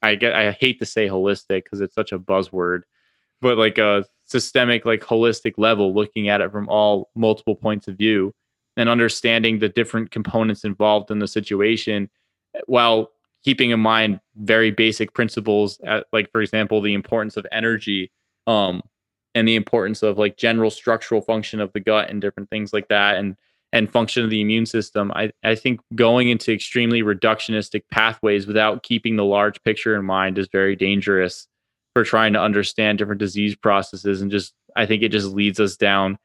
[0.00, 0.34] I get.
[0.34, 2.82] I hate to say holistic because it's such a buzzword,
[3.42, 7.96] but like a systemic, like holistic level, looking at it from all multiple points of
[7.96, 8.32] view
[8.76, 12.10] and understanding the different components involved in the situation,
[12.66, 13.10] while
[13.44, 18.10] keeping in mind very basic principles, at, like for example, the importance of energy.
[18.46, 18.82] Um,
[19.36, 22.88] and the importance of like general structural function of the gut and different things like
[22.88, 23.36] that and
[23.72, 25.12] and function of the immune system.
[25.14, 30.38] I, I think going into extremely reductionistic pathways without keeping the large picture in mind
[30.38, 31.48] is very dangerous
[31.96, 34.20] for trying to understand different disease processes.
[34.20, 36.18] And just, I think it just leads us down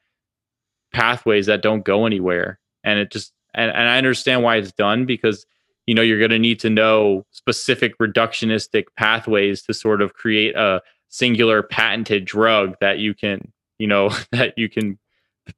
[0.91, 2.59] pathways that don't go anywhere.
[2.83, 5.45] And it just, and, and I understand why it's done because,
[5.85, 10.57] you know, you're going to need to know specific reductionistic pathways to sort of create
[10.57, 14.99] a singular patented drug that you can, you know, that you can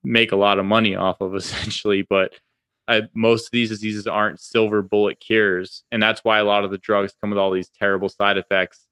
[0.04, 2.06] make a lot of money off of essentially.
[2.08, 2.36] But
[2.88, 6.70] I, most of these diseases aren't silver bullet cures, and that's why a lot of
[6.70, 8.86] the drugs come with all these terrible side effects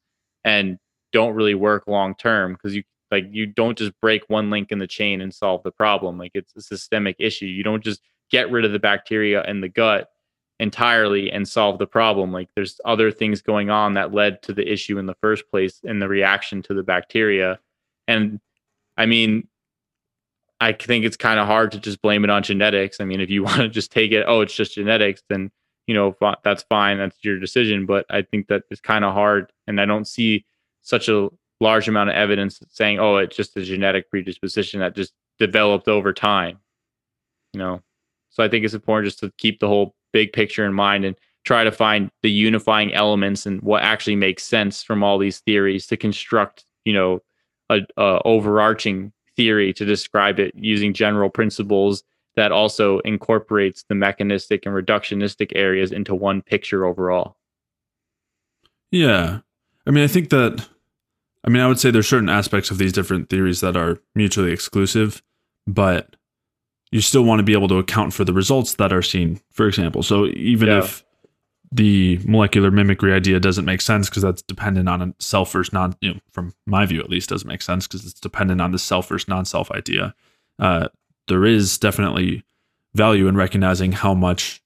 [0.44, 0.80] and
[1.12, 4.80] don't really work long term because you like you don't just break one link in
[4.80, 6.18] the chain and solve the problem.
[6.18, 7.46] Like it's a systemic issue.
[7.46, 10.10] You don't just get rid of the bacteria in the gut
[10.60, 12.32] entirely and solve the problem.
[12.32, 15.82] Like there's other things going on that led to the issue in the first place
[15.84, 17.60] and the reaction to the bacteria.
[18.08, 18.40] And
[18.96, 19.48] I mean,
[20.62, 23.02] I think it's kind of hard to just blame it on genetics.
[23.02, 25.52] I mean, if you want to just take it, oh, it's just genetics, then
[25.88, 27.00] you know that's fine.
[27.00, 27.88] That's your decision.
[27.88, 30.46] But I think that it's kind of hard, and I don't see
[30.82, 35.14] such a large amount of evidence saying, oh, it's just a genetic predisposition that just
[35.40, 36.60] developed over time.
[37.54, 37.82] You know,
[38.30, 41.16] so I think it's important just to keep the whole big picture in mind and
[41.44, 45.88] try to find the unifying elements and what actually makes sense from all these theories
[45.88, 47.20] to construct, you know,
[47.70, 52.04] a, a overarching theory to describe it using general principles
[52.36, 57.36] that also incorporates the mechanistic and reductionistic areas into one picture overall.
[58.92, 59.40] Yeah.
[59.86, 60.68] I mean, I think that,
[61.44, 64.52] I mean, I would say there's certain aspects of these different theories that are mutually
[64.52, 65.22] exclusive,
[65.68, 66.16] but
[66.92, 69.68] you still want to be able to account for the results that are seen, for
[69.68, 70.04] example.
[70.04, 70.80] So even yeah.
[70.80, 71.04] if
[71.72, 75.96] the molecular mimicry idea doesn't make sense because that's dependent on a self versus non,
[76.02, 78.80] you know, from my view at least, doesn't make sense because it's dependent on the
[78.80, 80.14] self versus non self idea.
[80.60, 80.90] Uh,
[81.28, 82.44] there is definitely
[82.94, 84.62] value in recognizing how much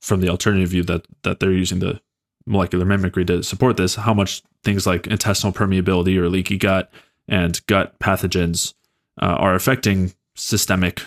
[0.00, 2.00] from the alternative view that that they're using the
[2.46, 6.90] molecular mimicry to support this, how much things like intestinal permeability or leaky gut
[7.28, 8.74] and gut pathogens
[9.20, 11.02] uh, are affecting systemic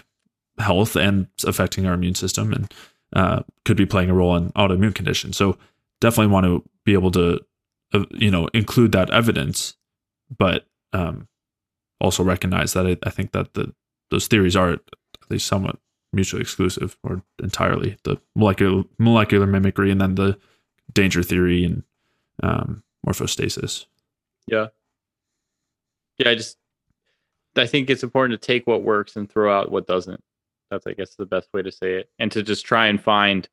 [0.58, 2.74] health and affecting our immune system and
[3.14, 5.38] uh, could be playing a role in autoimmune conditions.
[5.38, 5.58] So
[6.02, 7.40] definitely want to be able to,
[7.94, 9.76] uh, you know, include that evidence,
[10.36, 11.28] but um,
[12.02, 13.74] also recognize that I, I think that the
[14.10, 14.82] those theories are at
[15.30, 15.78] least somewhat
[16.14, 20.38] mutually exclusive or entirely the molecular molecular mimicry and then the
[20.94, 21.84] danger theory and
[22.44, 23.86] um, morphostasis.
[24.48, 24.68] Yeah.
[26.18, 26.58] Yeah, I just
[27.56, 30.24] I think it's important to take what works and throw out what doesn't.
[30.70, 32.10] That's I guess the best way to say it.
[32.20, 33.48] And to just try and find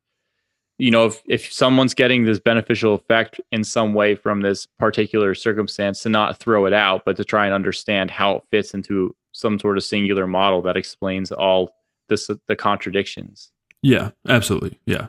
[0.77, 5.33] you know, if, if someone's getting this beneficial effect in some way from this particular
[5.33, 9.15] circumstance, to not throw it out, but to try and understand how it fits into
[9.31, 11.75] some sort of singular model that explains all
[12.09, 13.51] this the contradictions.
[13.81, 14.79] Yeah, absolutely.
[14.85, 15.07] Yeah.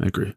[0.00, 0.34] I agree.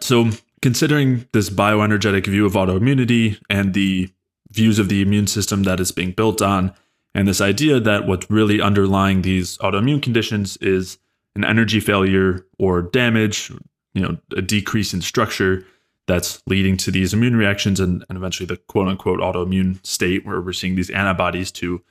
[0.00, 0.30] So,
[0.62, 4.10] considering this bioenergetic view of autoimmunity and the
[4.50, 6.72] views of the immune system that it's being built on,
[7.14, 10.98] and this idea that what's really underlying these autoimmune conditions is
[11.34, 13.50] an energy failure or damage,
[13.94, 15.64] you know, a decrease in structure
[16.06, 20.40] that's leading to these immune reactions and, and eventually the quote unquote autoimmune state where
[20.40, 21.82] we're seeing these antibodies to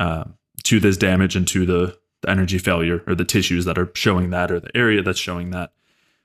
[0.00, 0.24] uh,
[0.64, 4.30] to this damage and to the, the, energy failure or the tissues that are showing
[4.30, 5.72] that or the area that's showing that.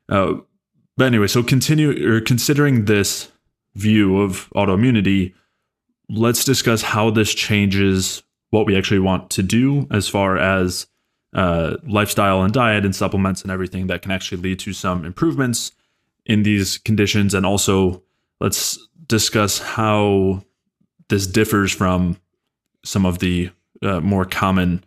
[0.10, 0.34] Uh,
[0.98, 3.32] but anyway, so continue or considering this
[3.76, 5.34] view of autoimmunity,
[6.10, 10.86] let's discuss how this changes what we actually want to do as far as
[11.34, 15.72] uh, lifestyle and diet and supplements and everything that can actually lead to some improvements
[16.26, 17.34] in these conditions.
[17.34, 18.04] And also
[18.40, 18.78] let's
[19.08, 20.44] discuss how
[21.10, 22.18] this differs from
[22.86, 23.50] some of the
[23.82, 24.84] uh, more common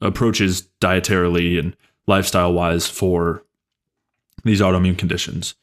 [0.00, 3.44] approaches dietarily and lifestyle wise for
[4.44, 5.54] these autoimmune conditions.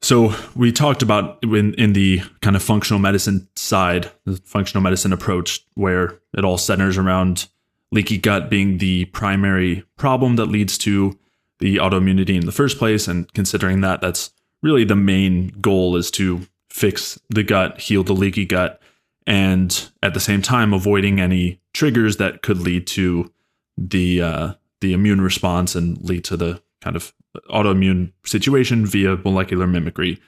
[0.00, 5.12] So we talked about in, in the kind of functional medicine side, the functional medicine
[5.12, 7.48] approach, where it all centers around
[7.90, 11.18] leaky gut being the primary problem that leads to
[11.58, 13.08] the autoimmunity in the first place.
[13.08, 14.30] And considering that, that's
[14.62, 18.80] really the main goal is to fix the gut, heal the leaky gut,
[19.26, 23.32] and at the same time avoiding any triggers that could lead to
[23.76, 27.12] the uh, the immune response and lead to the kind of
[27.50, 30.20] autoimmune situation via molecular mimicry.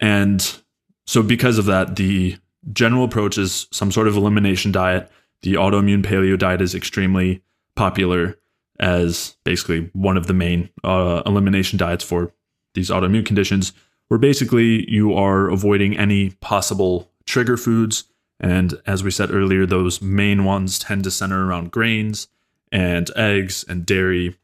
[0.00, 0.60] And
[1.06, 2.36] so, because of that, the
[2.72, 5.10] general approach is some sort of elimination diet.
[5.42, 7.42] The autoimmune paleo diet is extremely
[7.76, 8.38] popular
[8.80, 12.32] as basically one of the main uh, elimination diets for
[12.74, 13.72] these autoimmune conditions,
[14.08, 18.04] where basically you are avoiding any possible trigger foods.
[18.40, 22.28] And as we said earlier, those main ones tend to center around grains
[22.72, 24.36] and eggs and dairy.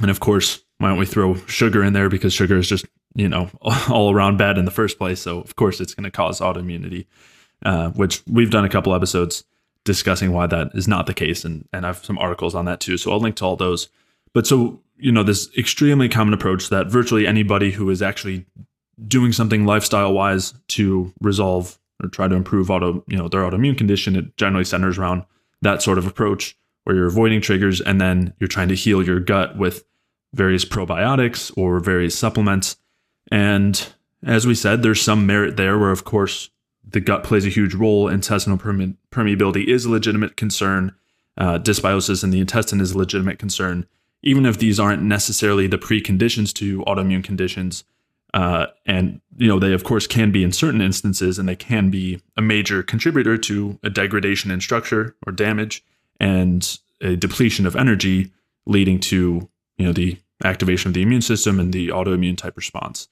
[0.00, 3.28] And of course, why don't we throw sugar in there because sugar is just, you
[3.28, 3.50] know,
[3.90, 5.20] all around bad in the first place.
[5.20, 7.06] So, of course, it's going to cause autoimmunity,
[7.64, 9.44] uh, which we've done a couple episodes
[9.84, 11.44] discussing why that is not the case.
[11.44, 12.96] And, and I have some articles on that too.
[12.98, 13.88] So I'll link to all those.
[14.34, 18.44] But so, you know, this extremely common approach that virtually anybody who is actually
[19.06, 23.78] doing something lifestyle wise to resolve or try to improve auto, you know, their autoimmune
[23.78, 25.24] condition, it generally centers around
[25.62, 29.20] that sort of approach where you're avoiding triggers and then you're trying to heal your
[29.20, 29.84] gut with
[30.36, 32.76] various probiotics or various supplements.
[33.32, 33.88] And
[34.24, 36.50] as we said, there's some merit there where, of course,
[36.88, 38.08] the gut plays a huge role.
[38.08, 40.94] Intestinal perme- permeability is a legitimate concern.
[41.36, 43.86] Uh, dysbiosis in the intestine is a legitimate concern.
[44.22, 47.84] Even if these aren't necessarily the preconditions to autoimmune conditions,
[48.34, 51.90] uh, and you know they of course can be in certain instances, and they can
[51.90, 55.84] be a major contributor to a degradation in structure or damage,
[56.18, 58.32] and a depletion of energy,
[58.66, 63.08] leading to you know the activation of the immune system and the autoimmune type response.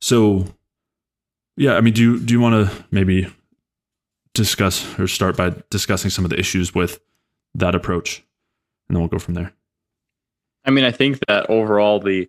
[0.00, 0.46] So
[1.56, 3.28] yeah, I mean, do you, do you want to maybe
[4.36, 7.00] discuss or start by discussing some of the issues with
[7.54, 8.18] that approach,
[8.88, 9.52] and then we'll go from there.
[10.64, 12.28] I mean, I think that overall the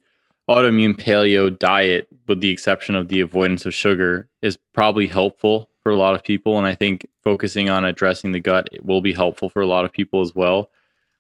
[0.50, 5.92] autoimmune paleo diet, with the exception of the avoidance of sugar, is probably helpful for
[5.92, 6.58] a lot of people.
[6.58, 9.92] And I think focusing on addressing the gut will be helpful for a lot of
[9.92, 10.70] people as well.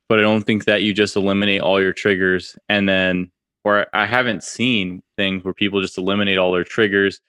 [0.09, 3.31] But I don't think that you just eliminate all your triggers and then,
[3.63, 7.19] or I haven't seen things where people just eliminate all their triggers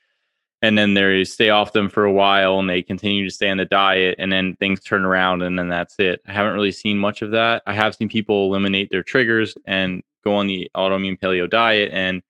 [0.62, 3.59] and then they stay off them for a while and they continue to stay on
[3.59, 6.21] the diet and then things turn around and then that's it.
[6.27, 7.62] I haven't really seen much of that.
[7.67, 12.23] I have seen people eliminate their triggers and go on the autoimmune paleo diet and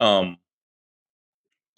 [0.00, 0.38] um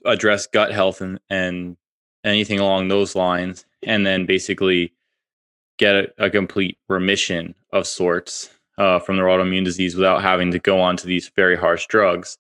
[0.05, 1.77] address gut health and and
[2.25, 4.93] anything along those lines and then basically
[5.81, 10.61] get a, a complete remission of sorts uh, from their autoimmune disease without having to
[10.61, 12.39] go on to these very harsh drugs.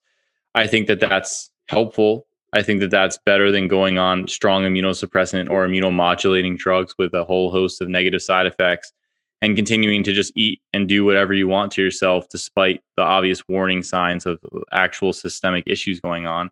[0.54, 5.50] I think that that's helpful I think that that's better than going on strong immunosuppressant
[5.50, 8.92] or immunomodulating drugs with a whole host of negative side effects
[9.40, 13.46] and continuing to just eat and do whatever you want to yourself despite the obvious
[13.48, 14.38] warning signs of
[14.72, 16.50] actual systemic issues going on.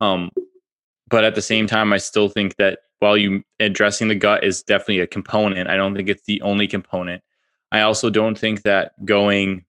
[0.00, 0.30] Um,
[1.08, 4.62] but at the same time, I still think that while you addressing the gut is
[4.62, 7.22] definitely a component, I don't think it's the only component.
[7.70, 9.66] I also don't think that going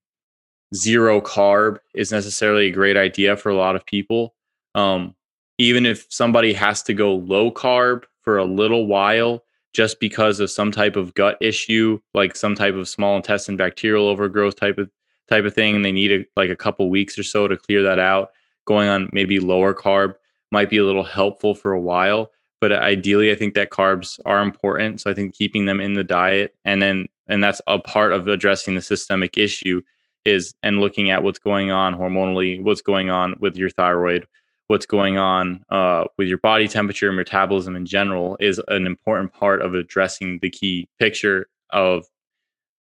[0.74, 4.34] zero carb is necessarily a great idea for a lot of people.
[4.74, 5.14] Um,
[5.58, 9.44] even if somebody has to go low carb for a little while
[9.74, 14.08] just because of some type of gut issue like some type of small intestine bacterial
[14.08, 14.90] overgrowth type of
[15.28, 17.82] type of thing and they need a, like a couple weeks or so to clear
[17.82, 18.30] that out
[18.64, 20.14] going on maybe lower carb
[20.50, 24.42] might be a little helpful for a while but ideally i think that carbs are
[24.42, 25.00] important.
[25.00, 28.28] So i think keeping them in the diet and then and that's a part of
[28.28, 29.82] addressing the systemic issue
[30.24, 34.26] is and looking at what's going on hormonally what's going on with your thyroid
[34.68, 39.32] what's going on uh, with your body temperature and metabolism in general is an important
[39.32, 42.06] part of addressing the key picture of,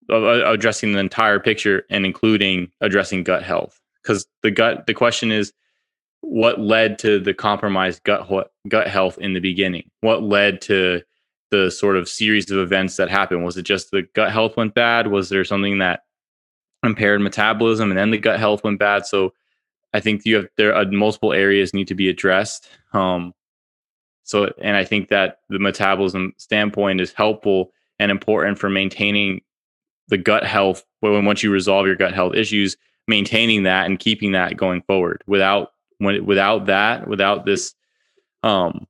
[0.08, 3.80] of uh, addressing the entire picture and including addressing gut health.
[4.02, 5.52] Because the gut the question is
[6.22, 8.28] what led to the compromised gut
[8.68, 11.02] gut health in the beginning what led to
[11.50, 14.74] the sort of series of events that happened was it just the gut health went
[14.74, 16.04] bad was there something that
[16.82, 19.32] impaired metabolism and then the gut health went bad so
[19.92, 22.68] I think you have there are multiple areas need to be addressed.
[22.92, 23.35] Um,
[24.24, 29.42] so, and I think that the metabolism standpoint is helpful and important for maintaining
[30.08, 30.85] the gut health.
[31.00, 32.76] When once you resolve your gut health issues,
[33.08, 35.22] maintaining that and keeping that going forward.
[35.26, 35.71] Without
[36.02, 37.74] when without that, without this,
[38.42, 38.86] um,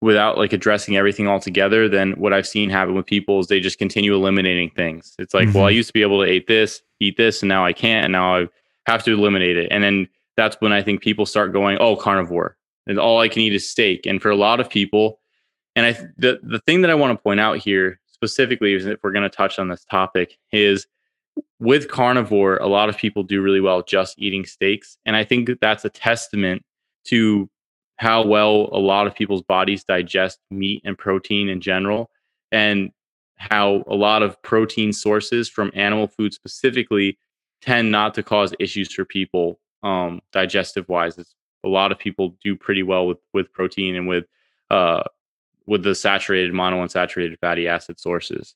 [0.00, 3.60] without like addressing everything all together, then what I've seen happen with people is they
[3.60, 5.14] just continue eliminating things.
[5.18, 5.58] It's like, mm-hmm.
[5.58, 5.76] well, I mm-hmm.
[5.76, 8.36] used to be able to eat this, eat this, and now I can't, and now
[8.36, 8.48] I
[8.86, 9.68] have to eliminate it.
[9.70, 12.56] And then that's when I think people start going, oh, carnivore.
[12.86, 14.06] And all I can eat is steak.
[14.06, 15.20] And for a lot of people,
[15.76, 18.98] and I the the thing that I want to point out here specifically is if
[19.02, 20.86] we're going to touch on this topic is
[21.58, 24.96] with carnivore, a lot of people do really well just eating steaks.
[25.04, 26.62] And I think that that's a testament
[27.04, 27.48] to
[27.96, 32.10] how well a lot of people's bodies digest meat and protein in general,
[32.50, 32.90] and
[33.36, 37.18] how a lot of protein sources from animal food specifically
[37.60, 41.18] tend not to cause issues for people um, digestive wise.
[41.18, 44.24] It's, a lot of people do pretty well with with protein and with
[44.70, 45.02] uh,
[45.66, 48.54] with the saturated monounsaturated fatty acid sources.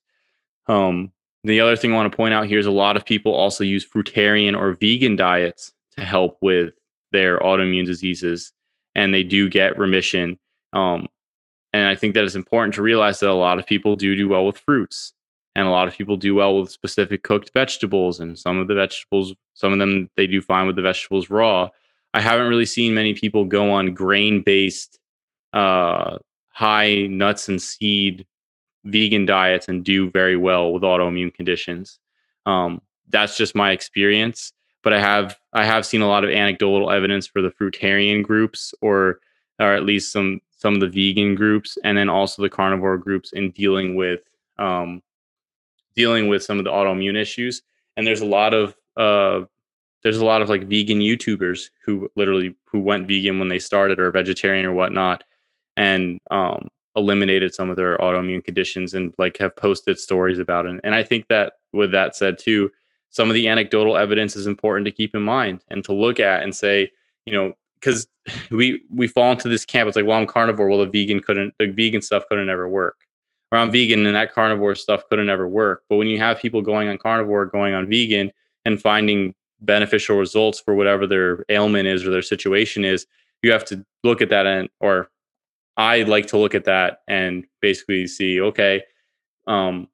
[0.67, 1.11] Um,
[1.45, 3.63] the other thing I want to point out here is a lot of people also
[3.63, 6.73] use fruitarian or vegan diets to help with
[7.11, 8.51] their autoimmune diseases,
[8.95, 10.37] and they do get remission.
[10.73, 11.07] Um,
[11.71, 14.27] and I think that it's important to realize that a lot of people do do
[14.27, 15.13] well with fruits
[15.55, 18.75] and a lot of people do well with specific cooked vegetables and some of the
[18.75, 21.69] vegetables some of them they do fine with the vegetables raw
[22.13, 24.99] i haven't really seen many people go on grain based
[25.53, 26.17] uh,
[26.49, 28.25] high nuts and seed
[28.85, 31.99] vegan diets and do very well with autoimmune conditions
[32.45, 36.91] um, that's just my experience but i have i have seen a lot of anecdotal
[36.91, 39.19] evidence for the fruitarian groups or
[39.59, 43.33] or at least some some of the vegan groups and then also the carnivore groups
[43.33, 44.21] in dealing with
[44.57, 45.01] um,
[45.95, 47.61] dealing with some of the autoimmune issues.
[47.97, 49.45] And there's a lot of uh,
[50.03, 53.99] there's a lot of like vegan YouTubers who literally who went vegan when they started
[53.99, 55.23] or vegetarian or whatnot,
[55.77, 60.79] and um, eliminated some of their autoimmune conditions and like have posted stories about it.
[60.83, 62.71] And I think that with that said too,
[63.09, 66.43] some of the anecdotal evidence is important to keep in mind and to look at
[66.43, 66.91] and say,
[67.25, 68.07] you know, because
[68.51, 69.87] we we fall into this camp.
[69.87, 70.69] It's like, well, I'm carnivore.
[70.69, 73.05] Well, the vegan couldn't, the vegan stuff couldn't ever work
[73.51, 75.83] or I'm vegan and that carnivore stuff couldn't ever work.
[75.89, 78.31] But when you have people going on carnivore, going on vegan,
[78.65, 83.05] and finding beneficial results for whatever their ailment is or their situation is,
[83.43, 85.09] you have to look at that and or
[85.77, 88.83] I like to look at that and basically see, okay,
[89.47, 89.87] um,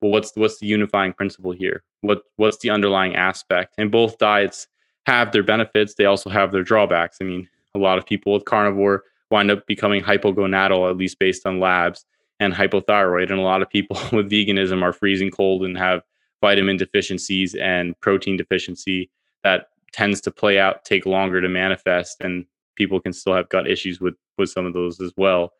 [0.00, 1.84] well, what's what's the unifying principle here?
[2.00, 3.74] What what's the underlying aspect?
[3.78, 4.66] And both diets
[5.06, 7.18] have their benefits, they also have their drawbacks.
[7.20, 11.46] I mean, a lot of people with carnivore wind up becoming hypogonadal, at least based
[11.46, 12.04] on labs,
[12.38, 13.30] and hypothyroid.
[13.30, 16.02] And a lot of people with veganism are freezing cold and have
[16.40, 19.10] vitamin deficiencies and protein deficiency
[19.44, 22.44] that tends to play out, take longer to manifest, and
[22.76, 25.52] people can still have gut issues with with some of those as well.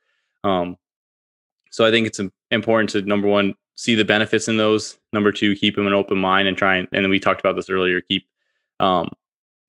[0.45, 0.77] Um,
[1.71, 4.99] so I think it's important to number one see the benefits in those.
[5.13, 7.71] Number two, keep them an open mind and try and and we talked about this
[7.71, 8.01] earlier.
[8.01, 8.27] Keep
[8.81, 9.09] um,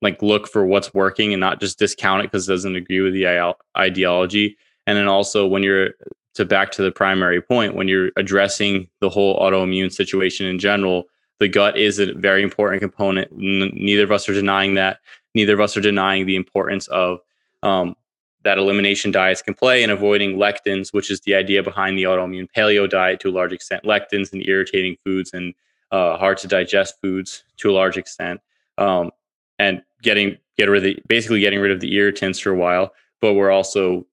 [0.02, 3.14] like look for what's working and not just discount it because it doesn't agree with
[3.14, 4.56] the ideology.
[4.86, 5.90] And then also when you're
[6.34, 11.04] to back to the primary point, when you're addressing the whole autoimmune situation in general,
[11.40, 13.30] the gut is a very important component.
[13.32, 14.98] N- neither of us are denying that.
[15.34, 17.20] Neither of us are denying the importance of
[17.64, 17.96] um,
[18.44, 22.46] that elimination diets can play in avoiding lectins, which is the idea behind the autoimmune
[22.56, 23.84] paleo diet to a large extent.
[23.84, 25.54] Lectins and irritating foods and
[25.90, 28.40] uh, hard to digest foods to a large extent.
[28.78, 29.10] Um,
[29.58, 32.92] and getting get rid of the basically getting rid of the irritants for a while.
[33.20, 34.06] But we're also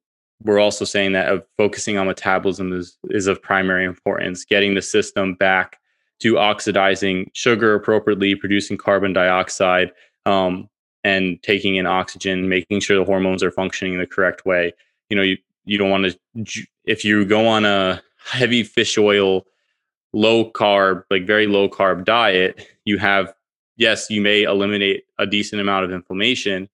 [0.43, 4.45] we're also saying that of focusing on metabolism is is of primary importance.
[4.45, 5.79] Getting the system back
[6.19, 9.91] to oxidizing sugar appropriately, producing carbon dioxide,
[10.25, 10.69] um,
[11.03, 14.73] and taking in oxygen, making sure the hormones are functioning in the correct way.
[15.09, 19.45] You know, you you don't want to if you go on a heavy fish oil,
[20.13, 23.33] low carb, like very low carb diet, you have
[23.77, 26.69] yes, you may eliminate a decent amount of inflammation,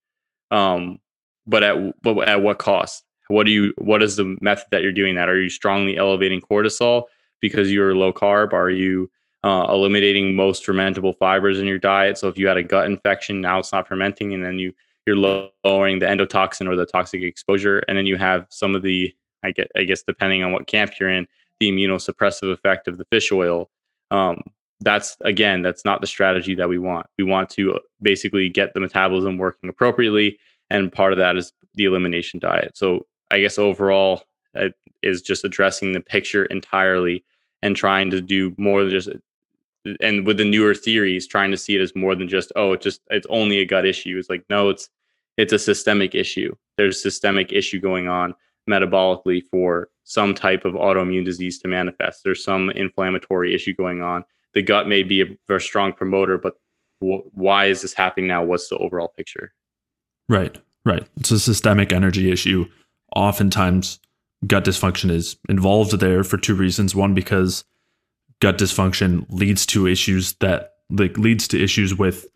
[0.52, 1.00] um,
[1.46, 3.04] but at but at what cost?
[3.30, 3.74] What do you?
[3.78, 5.30] What is the method that you're doing that?
[5.30, 7.04] Are you strongly elevating cortisol
[7.42, 8.54] because you're low carb?
[8.54, 9.10] Are you
[9.44, 12.18] uh, eliminating most fermentable fibers in your diet?
[12.18, 14.74] So if you had a gut infection, now it's not fermenting, and then you
[15.06, 19.14] you're lowering the endotoxin or the toxic exposure, and then you have some of the
[19.44, 21.28] I get I guess depending on what camp you're in,
[21.60, 23.70] the immunosuppressive effect of the fish oil.
[24.12, 24.42] Um,
[24.82, 28.74] that's again that's not the strategy that we want we want to uh, basically get
[28.74, 30.38] the metabolism working appropriately
[30.70, 34.24] and part of that is the elimination diet so i guess overall
[34.54, 37.24] it is just addressing the picture entirely
[37.64, 39.10] and trying to do more than just
[40.02, 42.84] and with the newer theories trying to see it as more than just oh it's
[42.84, 44.90] just it's only a gut issue it's like no it's
[45.38, 48.34] it's a systemic issue there's a systemic issue going on
[48.70, 54.24] metabolically for some type of autoimmune disease to manifest there's some inflammatory issue going on
[54.58, 56.56] the gut may be a very strong promoter, but
[57.00, 58.44] why is this happening now?
[58.44, 59.54] What's the overall picture?
[60.28, 61.08] Right, right.
[61.18, 62.66] It's a systemic energy issue.
[63.16, 64.00] Oftentimes,
[64.48, 66.96] gut dysfunction is involved there for two reasons.
[66.96, 67.64] One, because
[68.40, 72.28] gut dysfunction leads to issues that like leads to issues with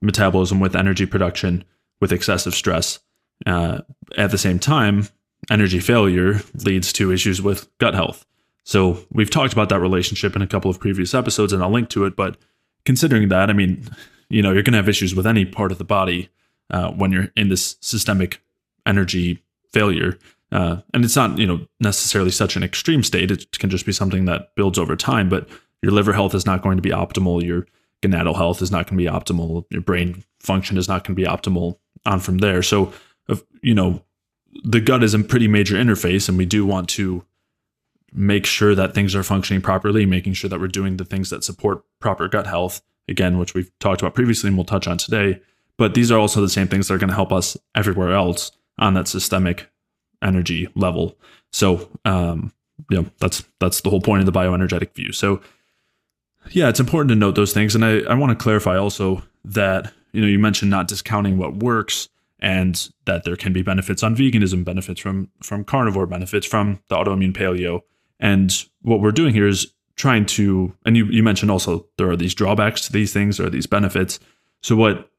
[0.00, 1.64] metabolism, with energy production,
[2.00, 3.00] with excessive stress.
[3.46, 3.80] Uh,
[4.16, 5.08] at the same time,
[5.50, 8.24] energy failure leads to issues with gut health.
[8.64, 11.88] So we've talked about that relationship in a couple of previous episodes, and I'll link
[11.90, 12.16] to it.
[12.16, 12.36] But
[12.84, 13.88] considering that, I mean,
[14.28, 16.28] you know, you're going to have issues with any part of the body
[16.70, 18.42] uh, when you're in this systemic
[18.84, 19.42] energy
[19.72, 20.18] failure.
[20.50, 23.30] Uh, and it's not, you know, necessarily such an extreme state.
[23.30, 25.28] It can just be something that builds over time.
[25.28, 25.48] But
[25.82, 27.44] your liver health is not going to be optimal.
[27.44, 27.66] Your
[28.02, 29.64] gonadal health is not going to be optimal.
[29.70, 31.78] Your brain function is not going to be optimal.
[32.06, 32.62] On from there.
[32.62, 32.92] So,
[33.60, 34.02] you know,
[34.64, 37.24] the gut is a pretty major interface, and we do want to
[38.12, 41.44] make sure that things are functioning properly, making sure that we're doing the things that
[41.44, 45.40] support proper gut health, again, which we've talked about previously and we'll touch on today.
[45.76, 48.52] But these are also the same things that are going to help us everywhere else
[48.78, 49.70] on that systemic
[50.22, 51.16] energy level.
[51.52, 52.52] So, um,
[52.90, 55.12] you know, that's that's the whole point of the bioenergetic view.
[55.12, 55.40] So,
[56.50, 59.92] yeah, it's important to note those things, and I, I want to clarify also that
[60.12, 62.08] you know you mentioned not discounting what works
[62.40, 66.96] and that there can be benefits on veganism, benefits from from carnivore, benefits from the
[66.96, 67.80] autoimmune paleo.
[68.20, 68.52] And
[68.82, 72.34] what we're doing here is trying to, and you, you mentioned also there are these
[72.34, 74.18] drawbacks to these things, there are these benefits.
[74.62, 75.10] So what,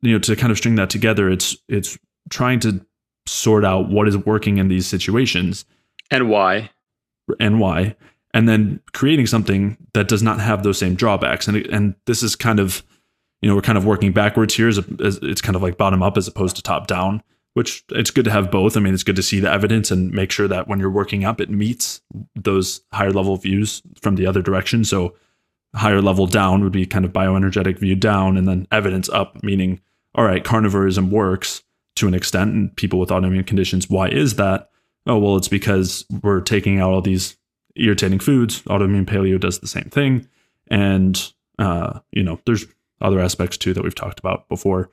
[0.00, 1.98] you know, to kind of string that together, it's it's
[2.30, 2.84] trying to
[3.26, 5.64] sort out what is working in these situations
[6.10, 6.70] and why,
[7.40, 7.96] and why,
[8.34, 11.48] and then creating something that does not have those same drawbacks.
[11.48, 12.82] And and this is kind of,
[13.40, 14.68] you know, we're kind of working backwards here.
[14.68, 17.22] As, a, as it's kind of like bottom up as opposed to top down
[17.54, 18.76] which it's good to have both.
[18.76, 21.24] I mean, it's good to see the evidence and make sure that when you're working
[21.24, 22.00] up, it meets
[22.34, 24.84] those higher level views from the other direction.
[24.84, 25.14] So,
[25.74, 29.80] higher level down would be kind of bioenergetic view down, and then evidence up, meaning,
[30.14, 31.62] all right, carnivorism works
[31.96, 34.70] to an extent, and people with autoimmune conditions, why is that?
[35.06, 37.36] Oh, well, it's because we're taking out all these
[37.76, 38.62] irritating foods.
[38.62, 40.28] Autoimmune paleo does the same thing.
[40.68, 42.66] And, uh, you know, there's
[43.00, 44.90] other aspects too that we've talked about before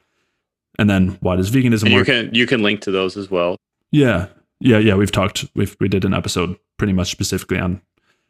[0.79, 2.07] and then why does veganism and work?
[2.07, 3.57] You can you can link to those as well.
[3.91, 4.27] Yeah,
[4.61, 4.95] yeah, yeah.
[4.95, 5.45] We've talked.
[5.53, 7.81] We we did an episode pretty much specifically on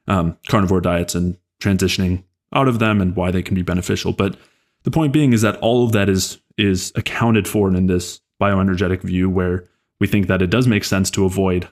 [0.07, 4.13] um, carnivore diets and transitioning out of them and why they can be beneficial.
[4.13, 4.36] But
[4.82, 9.02] the point being is that all of that is is accounted for in this bioenergetic
[9.02, 9.66] view where
[10.00, 11.68] we think that it does make sense to avoid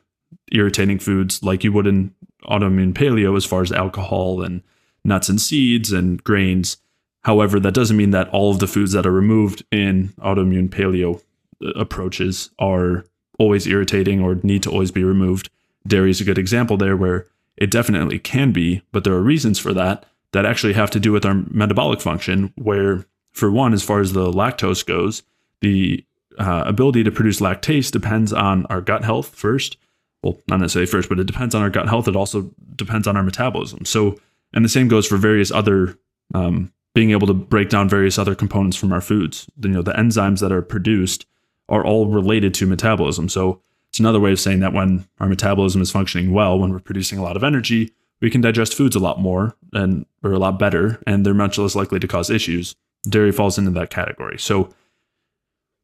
[0.51, 2.13] irritating foods like you would in
[2.45, 4.61] autoimmune paleo as far as alcohol and
[5.03, 6.77] nuts and seeds and grains.
[7.23, 11.21] However, that doesn't mean that all of the foods that are removed in autoimmune paleo
[11.63, 13.05] uh, approaches are
[13.39, 15.49] always irritating or need to always be removed.
[15.85, 19.59] Dairy is a good example there where it definitely can be, but there are reasons
[19.59, 22.53] for that that actually have to do with our metabolic function.
[22.55, 25.23] Where, for one, as far as the lactose goes,
[25.61, 26.03] the
[26.37, 29.77] uh, ability to produce lactase depends on our gut health first.
[30.23, 32.07] Well, not necessarily first, but it depends on our gut health.
[32.07, 33.85] It also depends on our metabolism.
[33.85, 34.17] So,
[34.53, 35.97] and the same goes for various other
[36.33, 39.47] um, being able to break down various other components from our foods.
[39.61, 41.25] You know, the enzymes that are produced
[41.69, 43.29] are all related to metabolism.
[43.29, 46.79] So it's another way of saying that when our metabolism is functioning well, when we're
[46.79, 50.39] producing a lot of energy, we can digest foods a lot more and or a
[50.39, 52.75] lot better, and they're much less likely to cause issues.
[53.07, 54.39] Dairy falls into that category.
[54.39, 54.69] So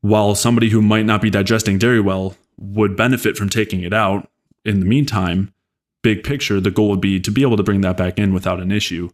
[0.03, 4.29] while somebody who might not be digesting dairy well would benefit from taking it out,
[4.65, 5.53] in the meantime,
[6.01, 8.59] big picture, the goal would be to be able to bring that back in without
[8.59, 9.09] an issue.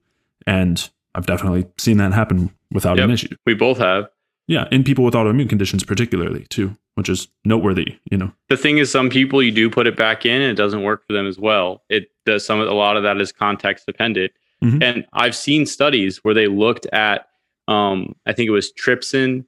[0.47, 3.35] And I've definitely seen that happen without yep, an issue.
[3.45, 4.09] We both have.
[4.47, 8.31] Yeah, in people with autoimmune conditions particularly too, which is noteworthy, you know.
[8.49, 11.05] The thing is some people you do put it back in and it doesn't work
[11.05, 11.83] for them as well.
[11.89, 14.31] It does some a lot of that is context dependent.
[14.63, 14.81] Mm-hmm.
[14.81, 17.27] And I've seen studies where they looked at
[17.67, 19.45] um, I think it was trypsin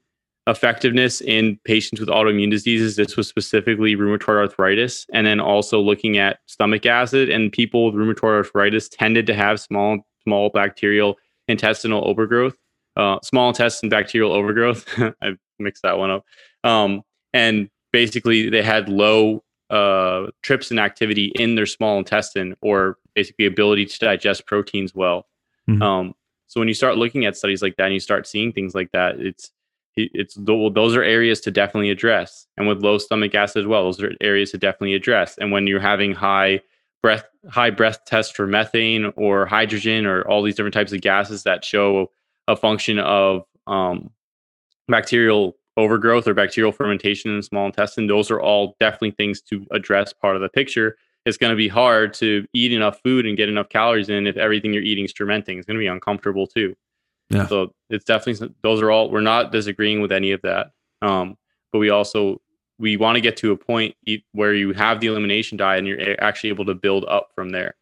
[0.48, 2.96] effectiveness in patients with autoimmune diseases.
[2.96, 7.30] This was specifically rheumatoid arthritis, and then also looking at stomach acid.
[7.30, 11.18] And people with rheumatoid arthritis tended to have small, small bacterial
[11.48, 12.56] intestinal overgrowth
[12.96, 14.86] uh, small intestine bacterial overgrowth.
[15.22, 16.26] I mixed that one up.
[16.64, 17.02] Um,
[17.34, 23.86] and basically, they had low uh, trypsin activity in their small intestine, or basically ability
[23.86, 25.28] to digest proteins well.
[25.70, 25.82] Mm-hmm.
[25.82, 26.14] Um,
[26.48, 28.92] so when you start looking at studies like that, and you start seeing things like
[28.92, 29.52] that, it's
[29.96, 32.48] it's those are areas to definitely address.
[32.58, 35.38] And with low stomach acid as well, those are areas to definitely address.
[35.38, 36.62] And when you're having high
[37.02, 41.44] breath high breath tests for methane or hydrogen or all these different types of gases
[41.44, 42.12] that show
[42.48, 44.12] a function of um,
[44.88, 48.08] bacterial overgrowth or bacterial fermentation in the small intestine.
[48.08, 50.98] Those are all definitely things to address part of the picture.
[51.26, 54.38] It's going to be hard to eat enough food and get enough calories in if
[54.38, 55.58] everything you're eating is fermenting.
[55.58, 56.76] It's going to be uncomfortable too.
[57.32, 57.48] Yeah.
[57.48, 59.10] So it's definitely those are all.
[59.10, 60.72] We're not disagreeing with any of that.
[61.02, 61.38] Um,
[61.72, 62.42] but we also
[62.80, 63.96] we want to get to a point
[64.34, 67.76] where you have the elimination diet and you're actually able to build up from there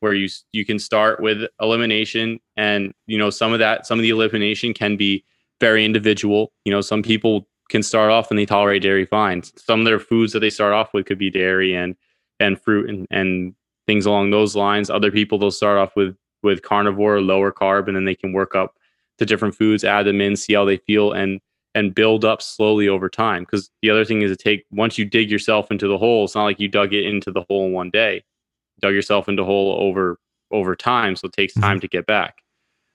[0.00, 4.02] where you you can start with elimination and you know some of that some of
[4.02, 5.24] the elimination can be
[5.60, 9.80] very individual you know some people can start off and they tolerate dairy fine some
[9.80, 11.96] of their foods that they start off with could be dairy and
[12.40, 13.54] and fruit and, and
[13.86, 17.96] things along those lines other people they'll start off with with carnivore lower carb and
[17.96, 18.77] then they can work up
[19.18, 21.40] to different foods add them in see how they feel and
[21.74, 23.42] and build up slowly over time.
[23.42, 26.34] Because the other thing is to take once you dig yourself into the hole it's
[26.34, 28.24] not like you dug it into the hole in one day.
[28.80, 30.18] Dug yourself into hole over
[30.50, 31.62] over time so it takes mm-hmm.
[31.62, 32.42] time to get back.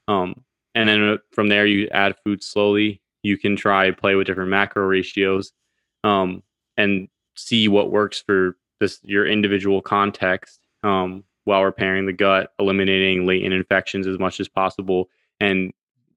[0.08, 0.44] Um,
[0.76, 3.02] and then uh, from there you add food slowly.
[3.22, 5.54] You can try play with different macro ratios
[6.04, 6.44] um,
[6.76, 13.26] and see what works for this your individual context um, while repairing the gut eliminating
[13.26, 15.10] latent infections as much as possible
[15.40, 15.74] and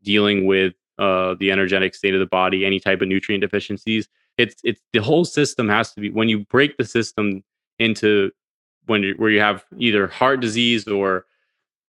[0.07, 4.57] dealing with uh, the energetic state of the body any type of nutrient deficiencies it's
[4.64, 7.42] it's the whole system has to be when you break the system
[7.78, 8.30] into
[8.86, 11.26] when you, where you have either heart disease or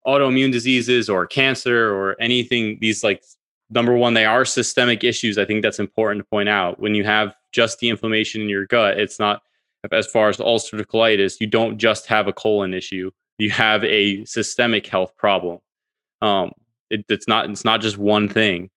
[0.05, 3.21] autoimmune diseases or cancer or anything these like
[3.69, 6.79] number one they are systemic issues i think that's important to point out.
[6.79, 9.41] When you have just the inflammation in your gut it's not
[9.91, 14.23] as far as ulcerative colitis you don't just have a colon issue you have a
[14.25, 15.59] systemic health problem.
[16.21, 16.51] Um,
[16.93, 18.69] it, it's not it's not just one thing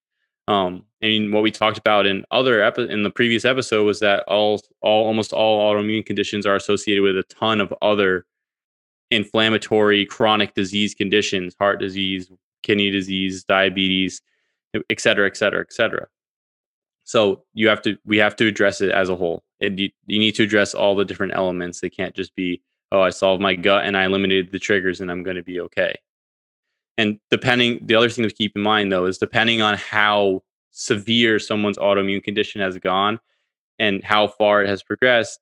[0.48, 4.00] um, I mean, what we talked about in other epi- in the previous episode was
[4.00, 8.26] that all all almost all autoimmune conditions are associated with a ton of other
[9.10, 12.30] inflammatory chronic disease conditions, heart disease,
[12.62, 14.22] kidney disease, diabetes,
[14.90, 16.06] et cetera, et cetera, et cetera.
[17.04, 19.42] So you have to we have to address it as a whole.
[19.60, 21.80] And you, you need to address all the different elements.
[21.80, 22.62] They can't just be,
[22.92, 25.60] oh, I solved my gut and I eliminated the triggers and I'm going to be
[25.60, 25.96] okay.
[26.98, 31.38] And depending, the other thing to keep in mind though is depending on how severe
[31.38, 33.18] someone's autoimmune condition has gone
[33.78, 35.40] and how far it has progressed,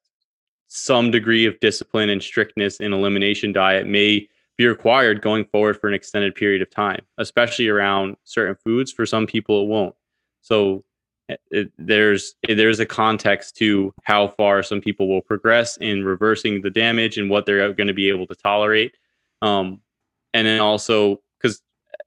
[0.69, 5.89] some degree of discipline and strictness in elimination diet may be required going forward for
[5.89, 8.93] an extended period of time, especially around certain foods.
[8.93, 9.95] For some people, it won't.
[10.43, 10.85] So
[11.29, 16.63] it, eh, there's there's a context to how far some people will progress in reversing
[16.63, 18.97] the damage and what they're going to be able to tolerate.
[19.43, 19.81] Um,
[20.33, 21.21] and then also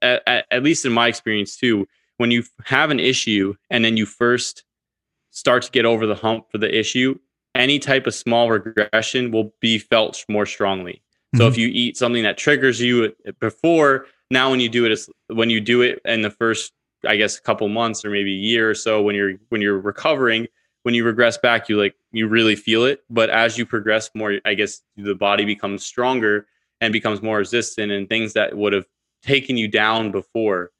[0.02, 1.86] at, at, least in my experience too,
[2.18, 4.64] when you have an issue and then you first
[5.30, 7.18] start to get over the hump for the issue,
[7.54, 11.02] any type of small regression will be felt more strongly.
[11.34, 11.52] So mm-hmm.
[11.52, 15.60] if you eat something that triggers you before, now when you do it when you
[15.60, 16.72] do it in the first
[17.06, 19.78] I guess a couple months or maybe a year or so when you're when you're
[19.78, 20.48] recovering,
[20.82, 23.02] when you regress back, you like you really feel it.
[23.10, 26.46] But as you progress more, I guess the body becomes stronger
[26.80, 28.86] and becomes more resistant and things that would have
[29.22, 30.70] taken you down before.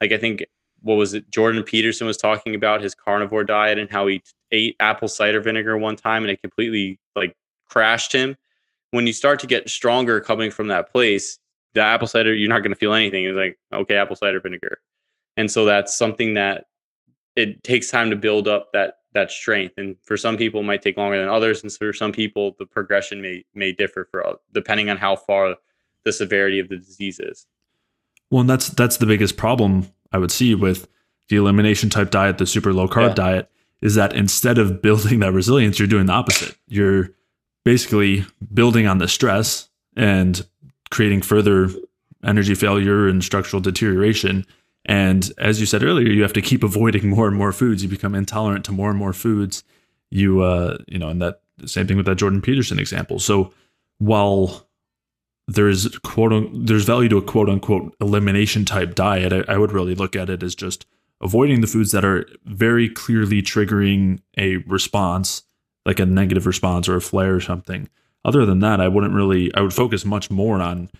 [0.00, 0.44] Like I think
[0.82, 1.30] what was it?
[1.30, 4.22] Jordan Peterson was talking about his carnivore diet and how he
[4.52, 7.34] ate apple cider vinegar one time and it completely like
[7.68, 8.36] crashed him.
[8.92, 11.38] When you start to get stronger coming from that place,
[11.74, 13.24] the apple cider, you're not going to feel anything.
[13.24, 14.78] It's like, okay, apple cider vinegar.
[15.36, 16.66] And so that's something that
[17.34, 19.74] it takes time to build up that that strength.
[19.76, 21.62] And for some people, it might take longer than others.
[21.62, 25.56] And for some people, the progression may may differ for depending on how far
[26.04, 27.46] the severity of the disease is.
[28.30, 30.88] Well, and that's that's the biggest problem I would see with
[31.28, 33.14] the elimination type diet, the super low carb yeah.
[33.14, 33.50] diet,
[33.82, 36.56] is that instead of building that resilience, you're doing the opposite.
[36.68, 37.10] You're
[37.64, 38.24] basically
[38.54, 40.46] building on the stress and
[40.90, 41.68] creating further
[42.24, 44.46] energy failure and structural deterioration.
[44.84, 47.82] And as you said earlier, you have to keep avoiding more and more foods.
[47.82, 49.64] You become intolerant to more and more foods.
[50.10, 53.18] You, uh, you know, and that same thing with that Jordan Peterson example.
[53.18, 53.52] So
[53.98, 54.65] while
[55.48, 59.32] there's quote there's value to a quote unquote elimination type diet.
[59.32, 60.86] I, I, would really look at it as just
[61.20, 65.42] avoiding the foods that are very clearly triggering a response,
[65.84, 67.88] like a negative response or a flare or something.
[68.24, 69.54] Other than that, I wouldn't really.
[69.54, 70.90] I would focus much more on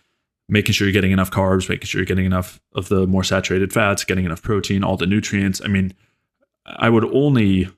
[0.48, 3.72] making sure you're getting enough carbs, making sure you're getting enough of the more saturated
[3.72, 5.60] fats, getting enough protein, all the nutrients.
[5.64, 5.92] I mean,
[6.64, 7.68] I would only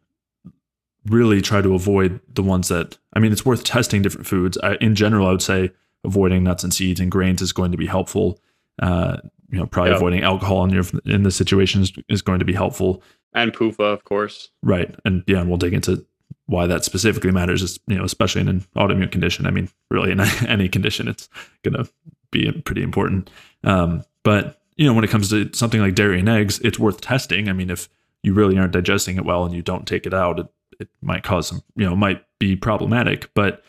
[1.07, 2.99] really try to avoid the ones that.
[3.15, 4.59] I mean, it's worth testing different foods.
[4.59, 5.71] I, in general, I would say
[6.05, 8.41] avoiding nuts and seeds and grains is going to be helpful.
[8.81, 9.19] Uh,
[9.51, 13.03] you know, probably avoiding alcohol in your in the situations is going to be helpful.
[13.33, 14.51] And PUFA, of course.
[14.63, 16.05] Right, and yeah, and we'll dig into
[16.47, 17.63] why that specifically matters.
[17.63, 19.47] Is you know, especially in an autoimmune condition.
[19.47, 21.29] I mean, really in any condition, it's
[21.63, 21.91] going to
[22.31, 23.31] be pretty important.
[23.65, 27.01] Um, but you know, when it comes to something like dairy and eggs, it's worth
[27.01, 27.49] testing.
[27.49, 27.89] I mean, if
[28.23, 30.47] you really aren't digesting it well and you don't take it out, it,
[30.79, 33.31] it might cause some, you know, might be problematic.
[33.35, 33.65] But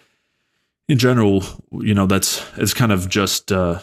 [0.90, 3.80] in general, you know, that's it's kind of just uh,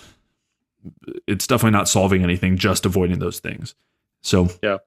[1.26, 3.74] it's definitely not solving anything, just avoiding those things.
[4.22, 4.78] So yeah,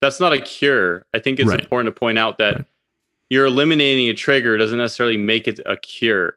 [0.00, 1.04] that's not a cure.
[1.12, 1.60] I think it's right.
[1.60, 2.64] important to point out that right.
[3.28, 6.36] you're eliminating a trigger doesn't necessarily make it a cure.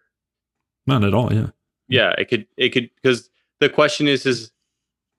[0.88, 1.32] Not at all.
[1.32, 1.48] Yeah.
[1.88, 2.48] Yeah, it could.
[2.58, 3.30] It could because
[3.60, 4.52] the question is is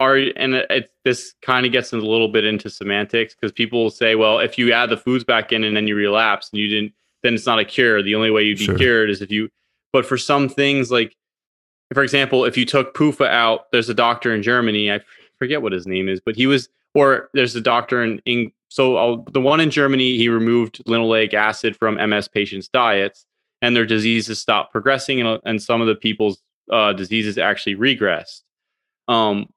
[0.01, 3.91] are and it, this kind of gets a little bit into semantics because people will
[3.91, 6.67] say, well, if you add the foods back in and then you relapse and you
[6.67, 6.93] didn't
[7.23, 8.03] then it's not a cure.
[8.03, 8.77] The only way you'd be sure.
[8.77, 9.49] cured is if you.
[9.93, 11.15] But for some things, like
[11.93, 14.91] for example, if you took PUFA out, there's a doctor in Germany.
[14.91, 15.01] I
[15.39, 18.21] forget what his name is, but he was, or there's a doctor in.
[18.25, 23.27] in so I'll, the one in Germany, he removed linoleic acid from MS patients' diets,
[23.61, 28.41] and their diseases stopped progressing, and, and some of the people's uh, diseases actually regressed.
[29.09, 29.51] Um,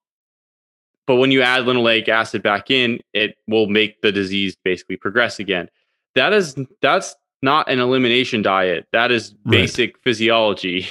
[1.08, 5.40] but when you add linoleic acid back in, it will make the disease basically progress
[5.40, 5.70] again.
[6.16, 8.88] That is that's not an elimination diet.
[8.92, 10.04] That is basic right.
[10.04, 10.88] physiology.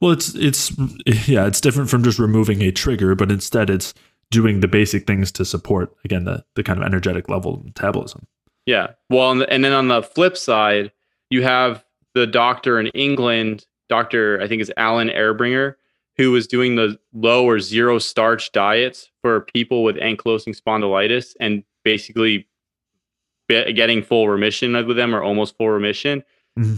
[0.00, 0.72] Well, it's it's
[1.28, 3.94] yeah, it's different from just removing a trigger, but instead it's
[4.30, 8.26] doing the basic things to support again the the kind of energetic level of metabolism.
[8.66, 8.88] Yeah.
[9.08, 10.92] Well, and then on the flip side,
[11.30, 11.84] you have
[12.14, 15.74] the doctor in England, Doctor I think is Alan Ebringer,
[16.16, 21.62] who was doing the low or zero starch diets for people with ankylosing spondylitis and
[21.84, 22.47] basically
[23.48, 26.22] getting full remission with them or almost full remission.
[26.58, 26.76] Mm-hmm.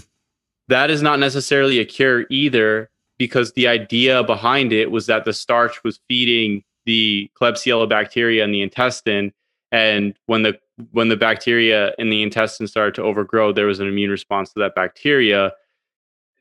[0.69, 5.33] That is not necessarily a cure either, because the idea behind it was that the
[5.33, 9.33] starch was feeding the Klebsiella bacteria in the intestine,
[9.71, 10.59] and when the
[10.93, 14.61] when the bacteria in the intestine started to overgrow, there was an immune response to
[14.61, 15.53] that bacteria.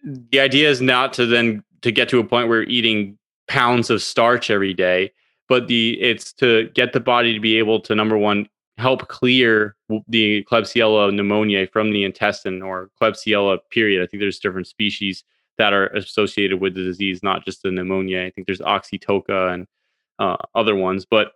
[0.03, 3.17] The idea is not to then to get to a point where you're eating
[3.47, 5.11] pounds of starch every day,
[5.49, 8.47] but the it's to get the body to be able to number one
[8.79, 9.75] help clear
[10.07, 14.01] the Klebsiella pneumoniae from the intestine or Klebsiella period.
[14.01, 15.23] I think there's different species
[15.57, 18.25] that are associated with the disease, not just the pneumonia.
[18.25, 19.67] I think there's Oxytoca and
[20.17, 21.33] uh, other ones, but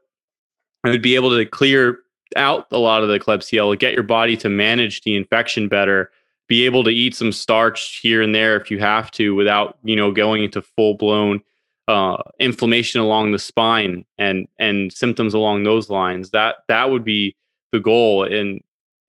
[0.85, 1.99] it would be able to clear
[2.35, 6.11] out a lot of the Klebsiella, get your body to manage the infection better,
[6.47, 9.95] be able to eat some starch here and there if you have to without, you
[9.95, 11.41] know, going into full blown
[11.87, 16.31] uh, inflammation along the spine and and symptoms along those lines.
[16.31, 17.35] That that would be
[17.71, 18.23] the goal.
[18.23, 18.61] And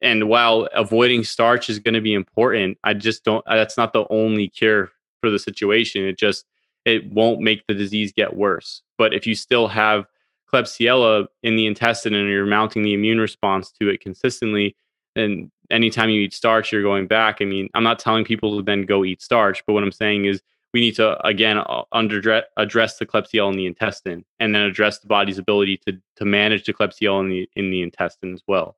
[0.02, 3.44] and while avoiding starch is going to be important, I just don't.
[3.46, 6.04] That's not the only cure for the situation.
[6.04, 6.44] It just
[6.84, 8.82] it won't make the disease get worse.
[8.98, 10.06] But if you still have
[10.52, 14.76] Klebsiella in the intestine and you're mounting the immune response to it consistently,
[15.16, 17.38] and anytime you eat starch, you're going back.
[17.40, 20.26] I mean, I'm not telling people to then go eat starch, but what I'm saying
[20.26, 20.42] is
[20.74, 21.62] we need to again
[21.92, 26.24] under address the Klebsiella in the intestine, and then address the body's ability to to
[26.24, 28.76] manage the Klebsiella in the in the intestine as well,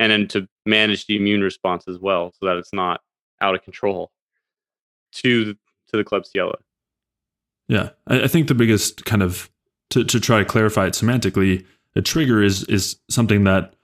[0.00, 3.00] and then to manage the immune response as well, so that it's not
[3.40, 4.10] out of control
[5.12, 6.56] to to the Klebsiella.
[7.68, 9.48] Yeah, I, I think the biggest kind of
[9.90, 13.74] to to try to clarify it semantically, a trigger is is something that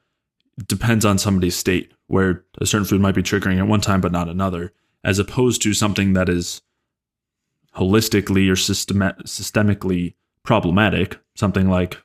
[0.67, 4.11] depends on somebody's state, where a certain food might be triggering at one time but
[4.11, 4.73] not another,
[5.05, 6.61] as opposed to something that is
[7.77, 11.99] holistically or system- systemically problematic, something like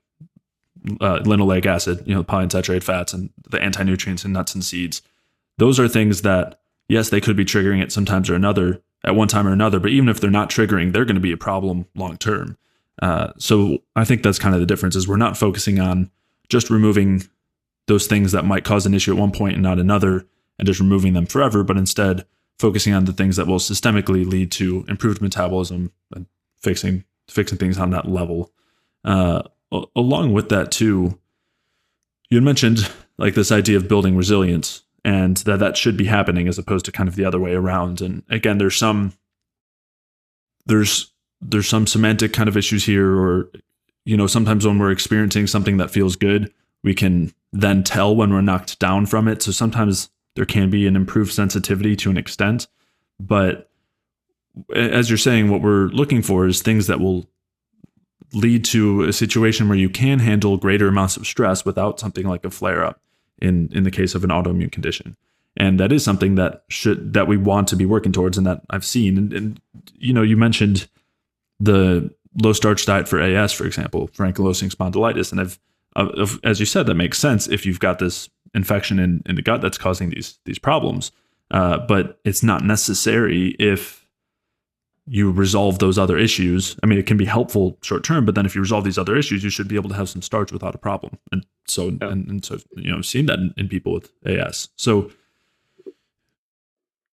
[1.01, 5.01] uh, linoleic acid, you know, polyunsaturated fats and the anti-nutrients in nuts and seeds.
[5.57, 9.27] Those are things that, yes, they could be triggering it sometimes or another at one
[9.27, 11.85] time or another, but even if they're not triggering, they're going to be a problem
[11.95, 12.57] long term.
[13.01, 16.09] Uh, so I think that's kind of the difference is we're not focusing on
[16.49, 17.23] just removing
[17.87, 20.25] those things that might cause an issue at one point and not another
[20.57, 22.25] and just removing them forever, but instead
[22.59, 26.25] focusing on the things that will systemically lead to improved metabolism and
[26.57, 28.51] fixing fixing things on that level.
[29.03, 29.41] Uh,
[29.95, 31.19] along with that too,
[32.29, 36.57] you mentioned like this idea of building resilience and that that should be happening as
[36.57, 38.01] opposed to kind of the other way around.
[38.01, 39.13] And again, there's some
[40.65, 43.51] there's there's some semantic kind of issues here, or
[44.05, 46.51] you know, sometimes when we're experiencing something that feels good,
[46.83, 49.41] we can then tell when we're knocked down from it.
[49.41, 52.67] So sometimes there can be an improved sensitivity to an extent.
[53.19, 53.69] But
[54.73, 57.27] as you're saying, what we're looking for is things that will
[58.33, 62.43] lead to a situation where you can handle greater amounts of stress without something like
[62.43, 62.99] a flare up
[63.41, 65.15] in, in the case of an autoimmune condition.
[65.57, 68.61] And that is something that should that we want to be working towards and that
[68.69, 69.17] I've seen.
[69.17, 69.61] And, and
[69.95, 70.89] you know, you mentioned
[71.61, 75.31] the low starch diet for AS, for example, for ankylosing spondylitis.
[75.31, 75.59] And I've,
[75.95, 79.41] uh, as you said, that makes sense if you've got this infection in, in the
[79.41, 81.11] gut that's causing these these problems.
[81.51, 84.05] Uh, but it's not necessary if
[85.07, 86.75] you resolve those other issues.
[86.81, 89.15] I mean, it can be helpful short term, but then if you resolve these other
[89.15, 91.19] issues, you should be able to have some starch without a problem.
[91.31, 92.09] And so, yeah.
[92.09, 94.69] and, and, so, you know, I've seen that in, in people with AS.
[94.75, 95.11] So,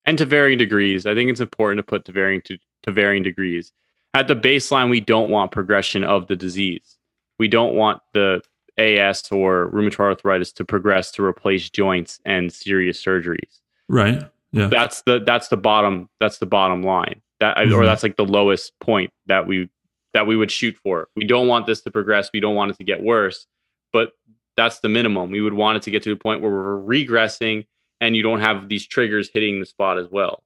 [0.06, 3.22] and to varying degrees, I think it's important to put to varying to, to varying
[3.22, 3.72] degrees.
[4.14, 6.96] At the baseline, we don't want progression of the disease.
[7.38, 8.42] We don't want the
[8.78, 13.60] AS or rheumatoid arthritis to progress to replace joints and serious surgeries.
[13.88, 14.22] Right.
[14.52, 14.66] Yeah.
[14.66, 17.20] That's the that's the bottom that's the bottom line.
[17.40, 17.74] That mm-hmm.
[17.74, 19.68] or that's like the lowest point that we
[20.14, 21.08] that we would shoot for.
[21.16, 22.30] We don't want this to progress.
[22.32, 23.46] We don't want it to get worse,
[23.92, 24.12] but
[24.56, 25.30] that's the minimum.
[25.30, 27.66] We would want it to get to a point where we're regressing
[28.00, 30.42] and you don't have these triggers hitting the spot as well.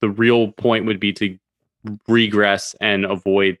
[0.00, 1.38] The real point would be to
[2.08, 3.58] regress and avoid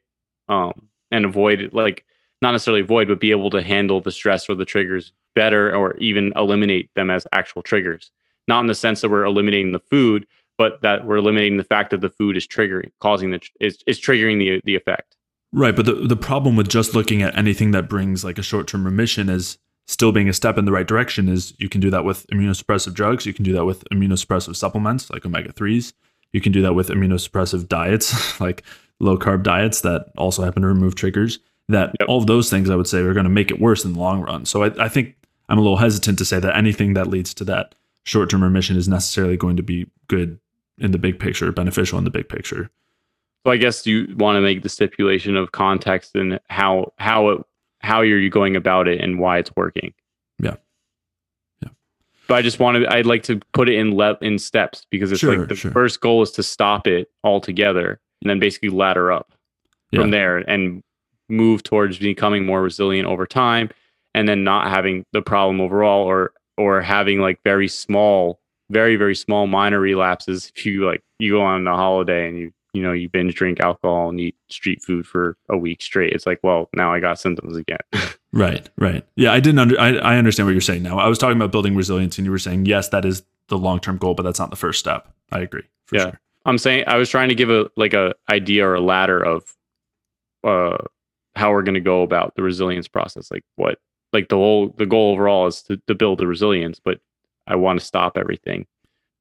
[0.48, 2.04] um and avoid like
[2.42, 5.96] not necessarily avoid, but be able to handle the stress or the triggers better or
[5.98, 8.10] even eliminate them as actual triggers.
[8.48, 10.26] Not in the sense that we're eliminating the food,
[10.58, 14.00] but that we're eliminating the fact that the food is triggering, causing the is, is
[14.00, 15.16] triggering the the effect.
[15.52, 18.66] Right, but the the problem with just looking at anything that brings like a short
[18.66, 21.28] term remission is still being a step in the right direction.
[21.28, 25.10] Is you can do that with immunosuppressive drugs, you can do that with immunosuppressive supplements
[25.10, 25.92] like omega threes,
[26.32, 28.62] you can do that with immunosuppressive diets like
[29.00, 31.38] low carb diets that also happen to remove triggers
[31.68, 32.08] that yep.
[32.08, 33.98] all of those things I would say are going to make it worse in the
[33.98, 34.44] long run.
[34.46, 35.16] So I, I think
[35.48, 38.76] I'm a little hesitant to say that anything that leads to that short term remission
[38.76, 40.38] is necessarily going to be good
[40.78, 42.70] in the big picture, beneficial in the big picture.
[43.44, 47.42] So I guess you want to make the stipulation of context and how how it
[47.80, 49.94] how you're you going about it and why it's working.
[50.40, 50.56] Yeah.
[51.62, 51.68] Yeah.
[52.26, 55.20] But I just wanted I'd like to put it in le- in steps because it's
[55.20, 55.70] sure, like the sure.
[55.70, 59.32] first goal is to stop it altogether and then basically ladder up
[59.92, 60.00] yeah.
[60.00, 60.82] from there and
[61.28, 63.70] move towards becoming more resilient over time
[64.14, 69.14] and then not having the problem overall or or having like very small very very
[69.14, 70.50] small minor relapses.
[70.56, 73.60] If you like you go on a holiday and you you know you binge drink
[73.60, 77.18] alcohol and eat street food for a week straight it's like well now i got
[77.18, 77.78] symptoms again.
[78.32, 79.02] Right right.
[79.16, 80.98] Yeah i didn't under I, I understand what you're saying now.
[80.98, 83.96] I was talking about building resilience and you were saying yes that is the long-term
[83.96, 85.10] goal but that's not the first step.
[85.32, 86.00] I agree yeah.
[86.02, 86.20] sure.
[86.44, 89.54] i'm saying i was trying to give a like a idea or a ladder of
[90.44, 90.76] uh
[91.36, 93.78] how we're going to go about the resilience process like what
[94.12, 96.98] like the whole the goal overall is to, to build the resilience but
[97.46, 98.66] i want to stop everything.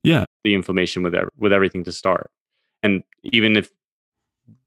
[0.03, 0.25] Yeah.
[0.43, 2.29] The inflammation with with everything to start.
[2.83, 3.71] And even if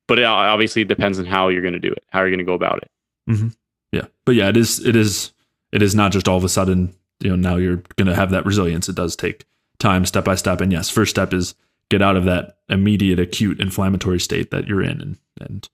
[0.08, 2.44] but it obviously depends on how you're going to do it how you're going to
[2.44, 2.90] go about it.
[3.30, 3.48] Mm-hmm.
[3.92, 4.06] yeah.
[4.24, 5.32] But yeah it is it is
[5.72, 8.30] it is not just all of a sudden you know now you're going to have
[8.30, 8.88] that resilience.
[8.88, 9.44] It does take
[9.78, 10.60] time step by step.
[10.60, 11.54] And yes first step is
[11.88, 15.68] get out of that immediate acute inflammatory state that you're in and and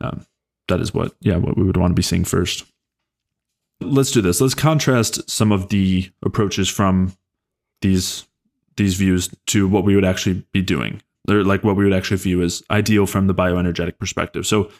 [0.00, 0.26] um,
[0.68, 2.64] that is what yeah what we would want to be seeing first
[3.80, 4.40] let's do this.
[4.40, 7.16] Let's contrast some of the approaches from
[7.80, 8.26] these
[8.76, 12.16] these views to what we would actually be doing, or like what we would actually
[12.16, 14.46] view as ideal from the bioenergetic perspective.
[14.46, 14.70] So,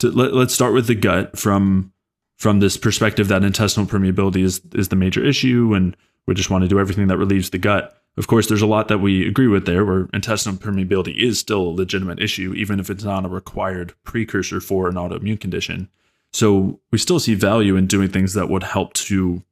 [0.00, 1.92] to, let, let's start with the gut from
[2.36, 6.62] from this perspective that intestinal permeability is is the major issue, and we just want
[6.62, 7.96] to do everything that relieves the gut.
[8.16, 11.62] Of course, there's a lot that we agree with there, where intestinal permeability is still
[11.62, 15.88] a legitimate issue, even if it's not a required precursor for an autoimmune condition.
[16.32, 19.42] So we still see value in doing things that would help to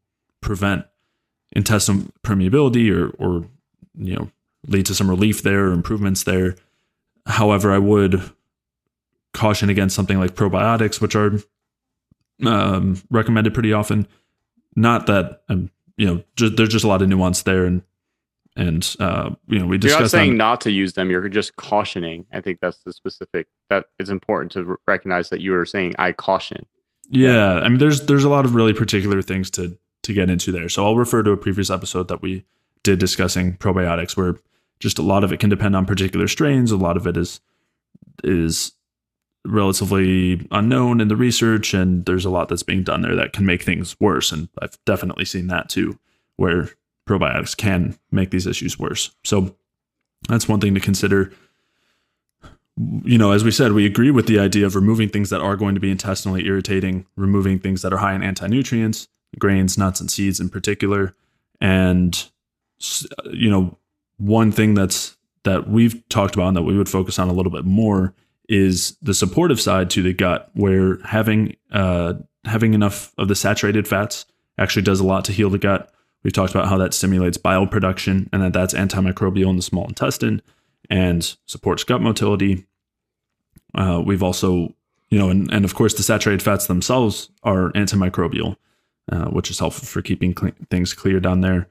[0.40, 0.84] prevent
[1.52, 3.46] intestinal permeability or, or
[3.96, 4.30] you know,
[4.66, 6.56] lead to some relief there or improvements there.
[7.26, 8.22] However, I would
[9.34, 11.38] caution against something like probiotics, which are
[12.44, 14.06] um, recommended pretty often.
[14.76, 17.82] Not that um, you know, just, there's just a lot of nuance there, and
[18.58, 19.98] and uh, you know, we discussed.
[19.98, 21.10] You're not saying not to use them.
[21.10, 22.26] You're just cautioning.
[22.32, 23.46] I think that's the specific.
[23.70, 26.66] That it's important to recognize that you are saying I caution.
[27.08, 30.50] Yeah, I mean, there's there's a lot of really particular things to to get into
[30.50, 30.68] there.
[30.68, 32.44] So I'll refer to a previous episode that we
[32.82, 34.34] did discussing probiotics, where
[34.80, 36.72] just a lot of it can depend on particular strains.
[36.72, 37.40] A lot of it is
[38.24, 38.72] is
[39.46, 43.46] relatively unknown in the research, and there's a lot that's being done there that can
[43.46, 44.32] make things worse.
[44.32, 45.96] And I've definitely seen that too,
[46.34, 46.70] where
[47.08, 49.10] probiotics can make these issues worse.
[49.24, 49.56] So
[50.28, 51.32] that's one thing to consider.
[53.04, 55.56] You know, as we said, we agree with the idea of removing things that are
[55.56, 60.00] going to be intestinally irritating, removing things that are high in anti nutrients, grains, nuts,
[60.00, 61.14] and seeds in particular.
[61.60, 62.30] And,
[63.32, 63.76] you know,
[64.18, 67.52] one thing that's that we've talked about and that we would focus on a little
[67.52, 68.14] bit more
[68.48, 73.86] is the supportive side to the gut, where having uh, having enough of the saturated
[73.86, 74.26] fats
[74.58, 75.92] actually does a lot to heal the gut.
[76.22, 79.86] We've talked about how that stimulates bile production and that that's antimicrobial in the small
[79.86, 80.42] intestine
[80.90, 82.66] and supports gut motility.
[83.74, 84.74] Uh, we've also,
[85.10, 88.56] you know, and, and of course, the saturated fats themselves are antimicrobial,
[89.12, 91.68] uh, which is helpful for keeping cl- things clear down there.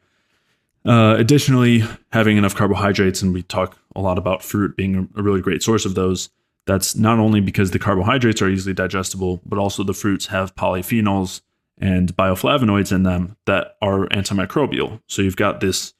[0.85, 5.23] Uh, additionally, having enough carbohydrates, and we talk a lot about fruit being a, a
[5.23, 6.29] really great source of those.
[6.65, 11.41] That's not only because the carbohydrates are easily digestible, but also the fruits have polyphenols
[11.79, 15.01] and bioflavonoids in them that are antimicrobial.
[15.07, 15.93] So you've got this,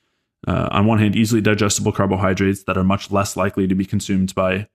[0.48, 4.34] uh, on one hand, easily digestible carbohydrates that are much less likely to be consumed
[4.34, 4.68] by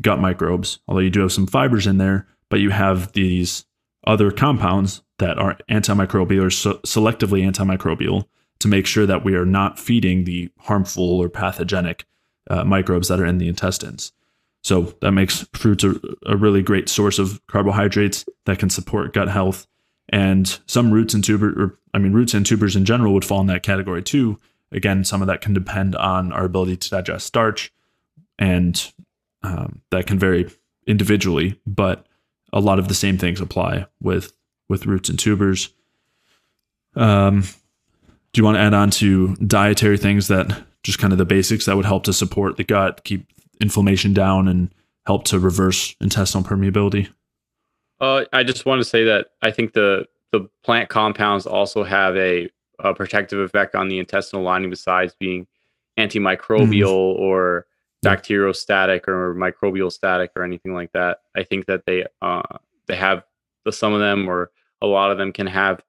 [0.00, 3.64] gut microbes, although you do have some fibers in there, but you have these
[4.06, 8.24] other compounds that are antimicrobial or so selectively antimicrobial
[8.58, 12.04] to make sure that we are not feeding the harmful or pathogenic
[12.48, 14.12] uh, microbes that are in the intestines.
[14.62, 15.94] So that makes fruits a,
[16.26, 19.66] a really great source of carbohydrates that can support gut health.
[20.10, 23.40] And some roots and tubers, or I mean, roots and tubers in general would fall
[23.40, 24.38] in that category too.
[24.72, 27.72] Again, some of that can depend on our ability to digest starch,
[28.38, 28.92] and
[29.42, 30.50] um, that can vary
[30.86, 31.60] individually.
[31.66, 32.06] But
[32.52, 34.32] a lot of the same things apply with
[34.68, 35.70] with roots and tubers.
[36.94, 37.42] Um,
[38.32, 41.66] do you want to add on to dietary things that just kind of the basics
[41.66, 43.26] that would help to support the gut, keep
[43.60, 44.72] inflammation down, and
[45.06, 47.08] help to reverse intestinal permeability?
[48.00, 52.16] Uh, I just want to say that I think the the plant compounds also have
[52.16, 52.48] a,
[52.78, 55.46] a protective effect on the intestinal lining besides being
[55.98, 57.22] antimicrobial mm-hmm.
[57.22, 57.66] or
[58.04, 61.18] bacteriostatic or microbial static or anything like that.
[61.36, 62.42] I think that they uh,
[62.86, 63.24] they have
[63.64, 65.82] the some of them or a lot of them can have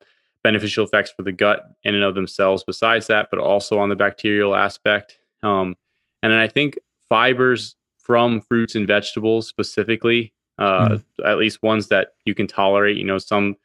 [0.44, 3.96] beneficial effects for the gut in and of themselves besides that, but also on the
[3.96, 5.20] bacterial aspect.
[5.44, 5.76] Um,
[6.24, 11.04] and then I think fibers from fruits and vegetables specifically uh, mm.
[11.26, 12.96] at least ones that you can tolerate.
[12.96, 13.56] You know, some,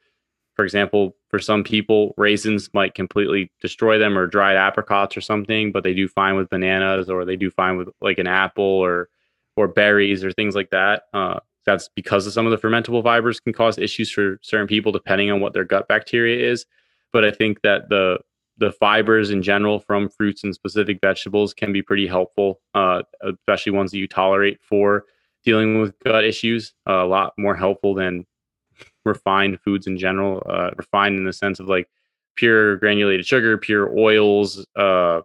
[0.55, 5.73] for example, for some people, raisins might completely destroy them or dried apricots or something,
[5.73, 9.11] but they do fine with bananas or they do fine with like an apple or
[9.57, 11.05] or berries or things like that.
[11.13, 14.93] Uh, that's because of some of the fermentable fibers can cause issues for certain people
[14.93, 16.65] depending on what their gut bacteria is.
[17.13, 18.19] But I think that the
[18.59, 23.73] the fibers in general from fruits and specific vegetables can be pretty helpful, uh, especially
[23.73, 25.05] ones that you tolerate for
[25.47, 28.27] dealing with gut issues uh, a lot more helpful than
[29.07, 30.43] refined foods in general.
[30.47, 31.89] Uh, refined in the sense of like
[32.35, 35.23] pure granulated sugar, pure oils, uh,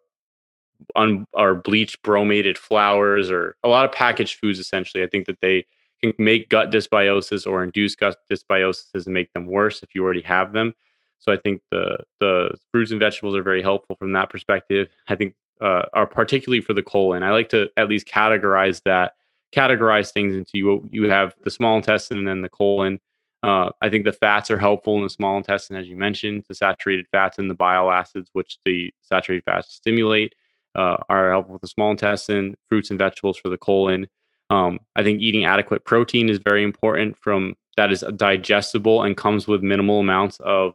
[0.95, 4.59] un- or bleached bromated flours, or a lot of packaged foods.
[4.59, 5.65] Essentially, I think that they
[6.01, 10.21] can make gut dysbiosis or induce gut dysbiosis and make them worse if you already
[10.21, 10.73] have them.
[11.19, 14.87] So I think the the fruits and vegetables are very helpful from that perspective.
[15.07, 17.23] I think uh, are particularly for the colon.
[17.23, 19.13] I like to at least categorize that
[19.51, 22.99] categorize things into you you have the small intestine and then the colon.
[23.43, 26.43] Uh, I think the fats are helpful in the small intestine, as you mentioned.
[26.47, 30.35] The saturated fats and the bile acids, which the saturated fats stimulate,
[30.75, 32.55] uh, are helpful with the small intestine.
[32.69, 34.07] Fruits and vegetables for the colon.
[34.51, 37.17] Um, I think eating adequate protein is very important.
[37.17, 40.73] From that is digestible and comes with minimal amounts of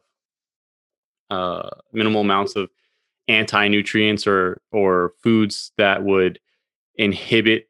[1.30, 2.70] uh, minimal amounts of
[3.28, 6.38] anti-nutrients or or foods that would
[6.96, 7.68] inhibit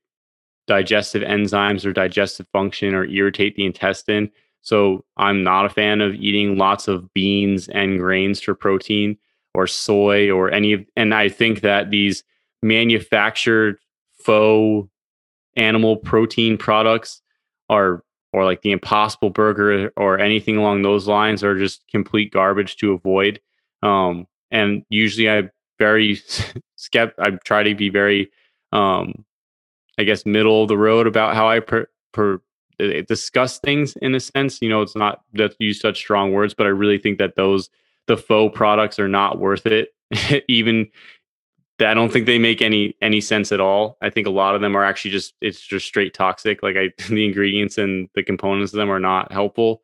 [0.67, 4.31] digestive enzymes or digestive function or irritate the intestine.
[4.63, 9.17] So I'm not a fan of eating lots of beans and grains for protein
[9.55, 12.25] or soy or any of and I think that these
[12.63, 13.79] manufactured
[14.19, 14.89] faux
[15.57, 17.23] animal protein products
[17.71, 18.03] are
[18.33, 22.93] or like the impossible burger or anything along those lines are just complete garbage to
[22.93, 23.41] avoid
[23.83, 25.49] um, and usually i
[25.79, 26.17] very
[26.79, 28.31] skept i try to be very
[28.73, 29.25] um,
[29.99, 32.41] i guess middle of the road about how i per, per
[32.81, 36.55] uh, discuss things in a sense you know it's not that use such strong words
[36.55, 37.71] but i really think that those
[38.07, 39.95] the faux products are not worth it
[40.49, 40.87] even
[41.79, 43.99] that I don't think they make any any sense at all.
[44.01, 46.63] I think a lot of them are actually just it's just straight toxic.
[46.63, 49.83] Like I the ingredients and the components of them are not helpful.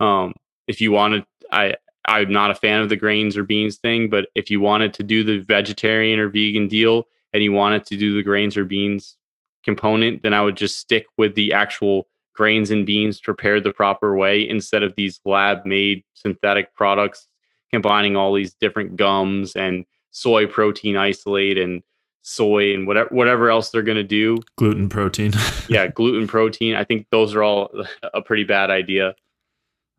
[0.00, 0.34] Um,
[0.66, 4.28] if you wanted, I I'm not a fan of the grains or beans thing, but
[4.34, 8.14] if you wanted to do the vegetarian or vegan deal and you wanted to do
[8.14, 9.16] the grains or beans
[9.64, 14.16] component, then I would just stick with the actual grains and beans prepared the proper
[14.16, 17.28] way instead of these lab made synthetic products
[17.70, 21.82] combining all these different gums and soy protein isolate and
[22.22, 24.38] soy and whatever whatever else they're going to do.
[24.56, 25.32] Gluten protein.
[25.68, 26.74] Yeah gluten protein.
[26.74, 27.70] I think those are all
[28.14, 29.14] a pretty bad idea.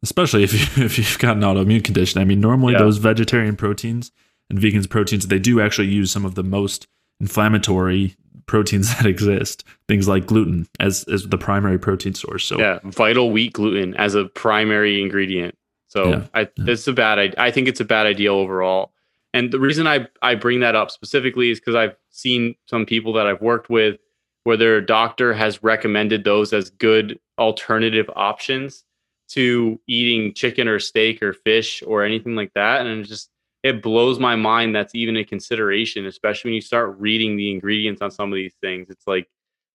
[0.03, 2.21] Especially if you if you've got an autoimmune condition.
[2.21, 2.79] I mean normally yeah.
[2.79, 4.11] those vegetarian proteins
[4.49, 6.87] and vegans proteins they do actually use some of the most
[7.19, 8.15] inflammatory
[8.51, 13.31] proteins that exist things like gluten as as the primary protein source so yeah vital
[13.31, 16.27] wheat gluten as a primary ingredient so yeah.
[16.35, 18.91] i it's a bad i think it's a bad idea overall
[19.33, 23.13] and the reason I, I bring that up specifically is because I've seen some people
[23.13, 23.97] that I've worked with
[24.43, 28.83] where their doctor has recommended those as good alternative options
[29.29, 32.85] to eating chicken or steak or fish or anything like that.
[32.85, 33.29] And just
[33.63, 38.01] it blows my mind that's even a consideration, especially when you start reading the ingredients
[38.01, 38.89] on some of these things.
[38.89, 39.29] It's like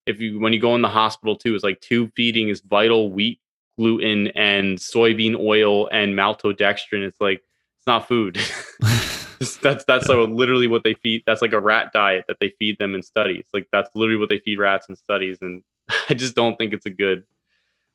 [0.07, 3.11] if you when you go in the hospital too, it's like tube feeding is vital
[3.11, 3.41] wheat
[3.79, 7.07] gluten and soybean oil and maltodextrin.
[7.07, 7.43] It's like
[7.79, 8.39] it's not food.
[9.63, 11.23] that's that's like literally what they feed.
[11.27, 13.45] That's like a rat diet that they feed them in studies.
[13.53, 15.63] Like that's literally what they feed rats in studies, and
[16.09, 17.25] I just don't think it's a good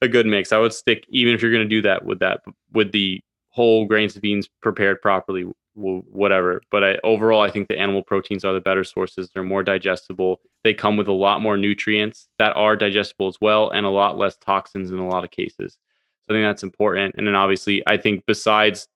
[0.01, 0.51] a good mix.
[0.51, 3.85] I would stick even if you're going to do that with that with the whole
[3.85, 6.61] grains of beans prepared properly, whatever.
[6.71, 9.29] But I, overall, I think the animal proteins are the better sources.
[9.29, 10.41] They're more digestible.
[10.63, 14.17] They come with a lot more nutrients that are digestible as well, and a lot
[14.17, 15.77] less toxins in a lot of cases.
[16.21, 17.15] So I think that's important.
[17.17, 18.87] And then obviously, I think besides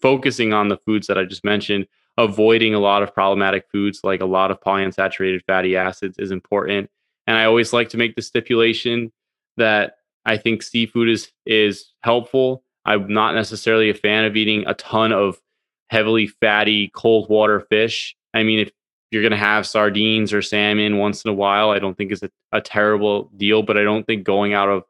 [0.00, 1.86] focusing on the foods that I just mentioned,
[2.18, 6.90] avoiding a lot of problematic foods like a lot of polyunsaturated fatty acids is important.
[7.26, 9.12] And I always like to make the stipulation
[9.56, 12.64] that I think seafood is is helpful.
[12.84, 15.40] I'm not necessarily a fan of eating a ton of
[15.88, 18.16] heavily fatty cold water fish.
[18.34, 18.70] I mean, if
[19.10, 22.22] you're going to have sardines or salmon once in a while, I don't think is
[22.22, 23.62] a, a terrible deal.
[23.62, 24.84] But I don't think going out of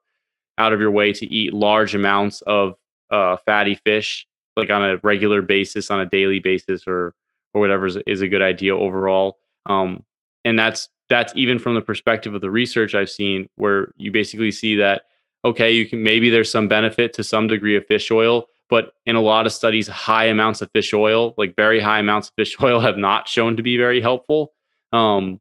[0.58, 2.74] out of your way to eat large amounts of
[3.10, 4.26] uh, fatty fish
[4.58, 7.14] like on a regular basis, on a daily basis, or
[7.54, 9.38] or whatever is, is a good idea overall.
[9.66, 10.04] Um,
[10.44, 14.50] and that's that's even from the perspective of the research I've seen, where you basically
[14.50, 15.02] see that
[15.44, 19.16] okay, you can maybe there's some benefit to some degree of fish oil, but in
[19.16, 22.56] a lot of studies, high amounts of fish oil, like very high amounts of fish
[22.62, 24.52] oil, have not shown to be very helpful.
[24.92, 25.40] Um,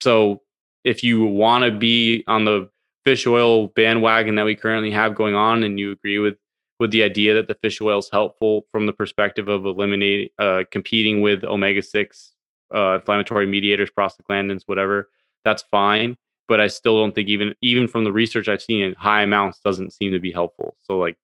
[0.00, 0.42] so
[0.84, 2.68] if you want to be on the
[3.04, 6.36] fish oil bandwagon that we currently have going on, and you agree with
[6.78, 10.64] with the idea that the fish oil is helpful from the perspective of eliminating, uh,
[10.72, 12.32] competing with omega 6
[12.74, 15.08] uh, inflammatory mediators, prostaglandins, whatever,
[15.44, 16.16] that's fine.
[16.48, 19.92] But I still don't think even even from the research I've seen high amounts doesn't
[19.92, 20.76] seem to be helpful.
[20.82, 21.16] So like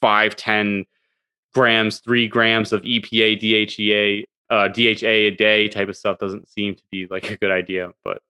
[0.00, 0.84] five, 10
[1.54, 6.74] grams, three grams of EPA, DHEA, uh, DHA a day type of stuff doesn't seem
[6.74, 7.90] to be like a good idea.
[8.04, 8.22] But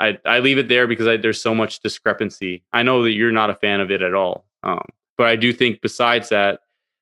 [0.00, 2.62] I, I leave it there because I, there's so much discrepancy.
[2.72, 4.46] I know that you're not a fan of it at all.
[4.62, 4.84] Um,
[5.16, 6.60] but I do think besides that,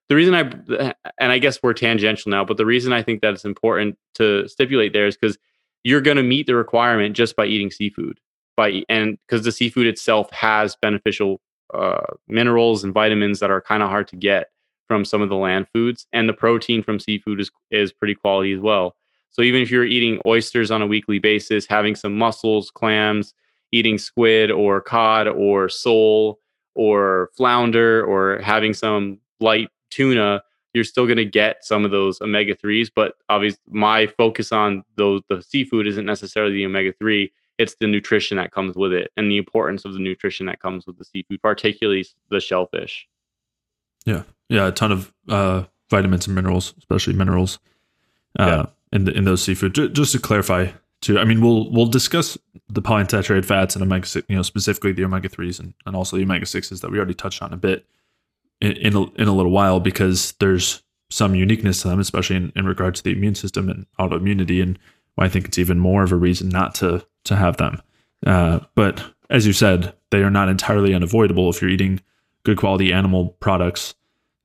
[0.08, 3.34] the reason I and I guess we're tangential now, but the reason I think that
[3.34, 5.36] it's important to stipulate there is because
[5.82, 8.20] you're going to meet the requirement just by eating seafood,
[8.56, 11.40] by and because the seafood itself has beneficial
[11.74, 14.50] uh, minerals and vitamins that are kind of hard to get
[14.86, 18.52] from some of the land foods, and the protein from seafood is is pretty quality
[18.52, 18.94] as well.
[19.30, 23.34] So even if you're eating oysters on a weekly basis, having some mussels, clams,
[23.70, 26.38] eating squid or cod or sole
[26.74, 30.42] or flounder or having some light tuna,
[30.72, 32.90] you're still going to get some of those omega 3s.
[32.94, 37.86] But obviously, my focus on those, the seafood isn't necessarily the omega 3, it's the
[37.86, 41.04] nutrition that comes with it and the importance of the nutrition that comes with the
[41.04, 43.08] seafood, particularly the shellfish.
[44.04, 44.22] Yeah.
[44.48, 44.68] Yeah.
[44.68, 47.58] A ton of uh, vitamins and minerals, especially minerals,
[48.38, 49.74] uh, in the, in those seafood.
[49.74, 50.68] J- just to clarify,
[51.00, 52.38] too, I mean, we'll we'll discuss
[52.68, 56.22] the polyunsaturated fats and omega you know, specifically the omega threes and, and also the
[56.22, 57.86] omega sixes that we already touched on a bit
[58.60, 62.52] in in a, in a little while because there's some uniqueness to them, especially in,
[62.56, 64.78] in regard to the immune system and autoimmunity, and
[65.18, 67.80] I think it's even more of a reason not to to have them.
[68.26, 72.00] Uh, but as you said, they are not entirely unavoidable if you're eating
[72.44, 73.94] good quality animal products.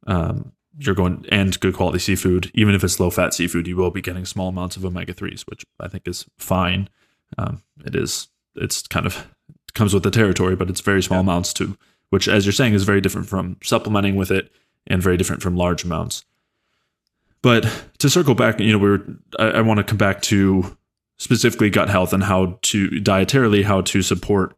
[0.08, 3.92] Um, you're going and good quality seafood, even if it's low fat seafood, you will
[3.92, 6.90] be getting small amounts of omega threes, which I think is fine.
[7.38, 9.28] Um, it is it's kind of
[9.74, 11.24] comes with the territory, but it's very small yeah.
[11.24, 11.78] amounts too,
[12.10, 14.52] which as you're saying is very different from supplementing with it
[14.88, 16.26] and very different from large amounts.
[17.42, 19.06] But to circle back, you know, we are
[19.40, 20.78] I, I want to come back to
[21.22, 24.58] specifically gut health and how to dietarily how to support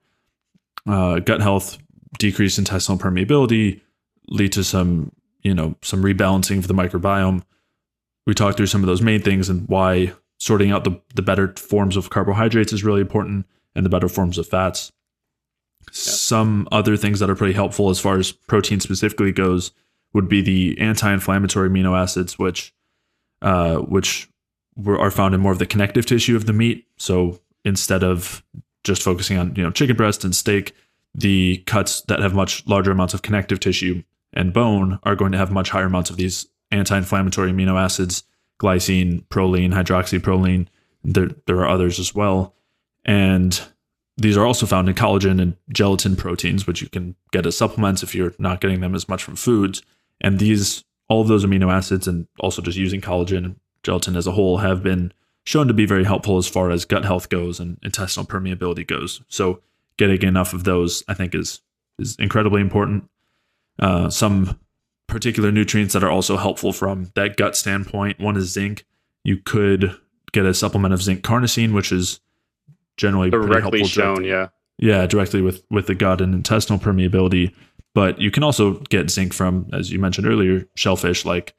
[0.88, 1.78] uh, gut health,
[2.18, 3.82] decrease intestinal permeability,
[4.30, 5.11] lead to some
[5.41, 7.43] you know some rebalancing of the microbiome.
[8.26, 11.53] We talked through some of those main things and why sorting out the, the better
[11.57, 13.45] forms of carbohydrates is really important
[13.76, 14.93] and the better forms of fats.
[15.91, 19.74] Some other things that are pretty helpful as far as protein specifically goes
[20.14, 22.74] would be the anti-inflammatory amino acids, which
[23.41, 24.30] uh, which
[24.76, 26.88] were, are found in more of the connective tissue of the meat.
[26.97, 28.43] So instead of
[28.84, 30.76] just focusing on you know chicken breast and steak,
[31.15, 34.03] the cuts that have much larger amounts of connective tissue
[34.34, 38.24] and bone are going to have much higher amounts of these anti-inflammatory amino acids,
[38.59, 40.67] glycine, proline, hydroxyproline.
[41.03, 42.55] There, there are others as well,
[43.05, 43.61] and
[44.17, 48.03] these are also found in collagen and gelatin proteins, which you can get as supplements
[48.03, 49.82] if you're not getting them as much from foods.
[50.21, 54.31] And these, all of those amino acids, and also just using collagen gelatin as a
[54.31, 55.13] whole, have been
[55.45, 59.21] shown to be very helpful as far as gut health goes and intestinal permeability goes.
[59.27, 59.61] So
[59.97, 61.61] getting enough of those, I think, is
[61.99, 63.09] is incredibly important.
[63.79, 64.59] Uh, some
[65.07, 68.19] particular nutrients that are also helpful from that gut standpoint.
[68.19, 68.86] One is zinc.
[69.23, 69.95] You could
[70.31, 72.19] get a supplement of zinc carnosine, which is
[72.97, 77.53] generally directly shown, directly, yeah, yeah, directly with with the gut and intestinal permeability.
[77.93, 81.53] But you can also get zinc from, as you mentioned earlier, shellfish like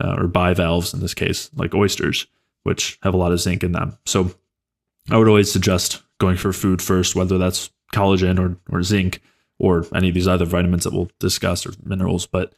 [0.00, 2.26] uh, or bivalves in this case, like oysters,
[2.62, 3.98] which have a lot of zinc in them.
[4.06, 4.32] So
[5.10, 9.20] I would always suggest going for food first, whether that's collagen or or zinc
[9.58, 12.26] or any of these other vitamins that we'll discuss or minerals.
[12.26, 12.52] But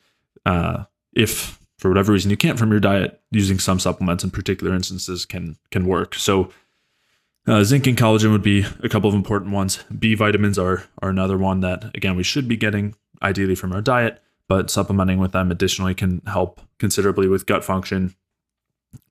[0.45, 0.84] uh,
[1.14, 5.24] if for whatever reason you can't from your diet, using some supplements in particular instances
[5.24, 6.14] can can work.
[6.14, 6.51] So
[7.47, 9.82] uh, zinc and collagen would be a couple of important ones.
[9.99, 13.82] B vitamins are are another one that again we should be getting ideally from our
[13.82, 18.17] diet, but supplementing with them additionally can help considerably with gut function.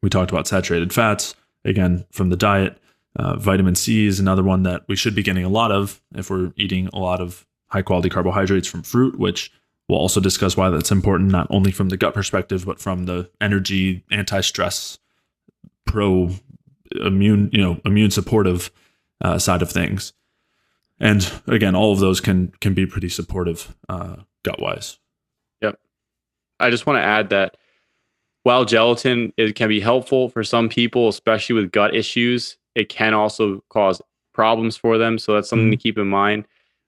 [0.01, 1.33] We talked about saturated fats
[1.63, 2.77] again from the diet.
[3.15, 6.29] Uh, vitamin C is another one that we should be getting a lot of if
[6.29, 9.49] we're eating a lot of high quality carbohydrates from fruit, which
[9.87, 13.29] we'll also discuss why that's important, not only from the gut perspective, but from the
[13.39, 14.97] energy, anti stress,
[15.85, 16.31] pro
[16.99, 18.71] immune, you know, immune supportive
[19.21, 20.11] uh, side of things.
[20.99, 24.99] And again, all of those can can be pretty supportive uh, gut wise.
[26.59, 27.57] I just want to add that
[28.43, 33.13] while gelatin it can be helpful for some people, especially with gut issues, it can
[33.13, 34.01] also cause
[34.33, 35.17] problems for them.
[35.17, 35.71] So that's something mm-hmm.
[35.71, 36.45] to keep in mind.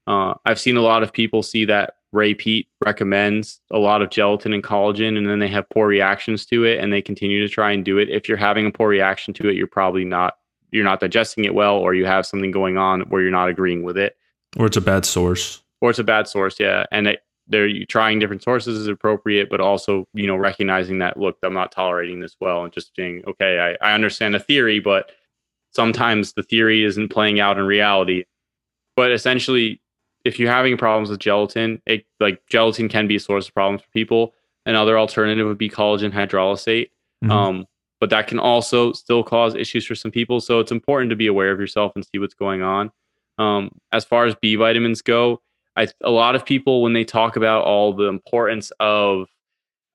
[0.07, 4.10] Uh, I've seen a lot of people see that Ray Peat recommends a lot of
[4.10, 7.53] gelatin and collagen, and then they have poor reactions to it, and they continue to
[7.53, 8.10] try and do it.
[8.10, 10.35] If you're having a poor reaction to it, you're probably not
[10.72, 13.84] you're not digesting it well, or you have something going on where you're not agreeing
[13.84, 14.18] with it,
[14.57, 16.60] or it's a bad source, or it's a bad source.
[16.60, 21.18] Yeah, and it, they're trying different sources is appropriate, but also you know recognizing that
[21.18, 24.80] look, I'm not tolerating this well, and just being okay, I, I understand the theory,
[24.80, 25.11] but
[25.72, 28.26] sometimes the theory isn't playing out in reality.
[28.95, 29.81] But essentially,
[30.26, 33.81] if you're having problems with gelatin, it like gelatin can be a source of problems
[33.81, 34.34] for people.
[34.65, 36.89] Another alternative would be collagen hydrolysate.
[37.23, 37.31] Mm-hmm.
[37.31, 37.65] Um,
[37.99, 40.41] but that can also still cause issues for some people.
[40.41, 42.91] So it's important to be aware of yourself and see what's going on.
[43.38, 45.41] Um, as far as B vitamins go,
[45.76, 49.27] I, a lot of people, when they talk about all the importance of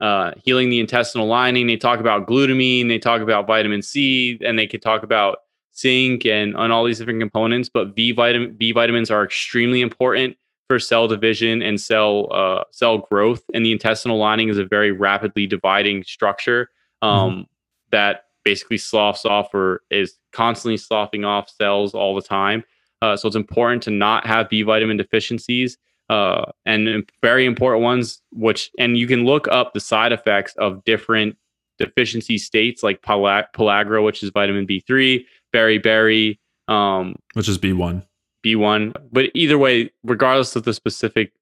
[0.01, 4.59] uh, healing the intestinal lining, they talk about glutamine, they talk about vitamin C, and
[4.59, 5.39] they could talk about
[5.77, 7.69] zinc and on all these different components.
[7.73, 10.37] But B vitamin B vitamins are extremely important
[10.69, 13.43] for cell division and cell uh, cell growth.
[13.55, 16.71] And the intestinal lining is a very rapidly dividing structure
[17.03, 17.43] um, mm-hmm.
[17.91, 22.65] that basically sloughs off or is constantly sloughing off cells all the time.
[23.03, 25.79] Uh, so it's important to not have B vitamin deficiencies.
[26.09, 30.85] Uh, and very important ones, which and you can look up the side effects of
[30.85, 31.37] different
[31.79, 38.05] deficiency states like pellagra, which is vitamin B3, beriberi, um, which is B1.
[38.45, 38.95] B1.
[39.11, 41.33] But either way, regardless of the specific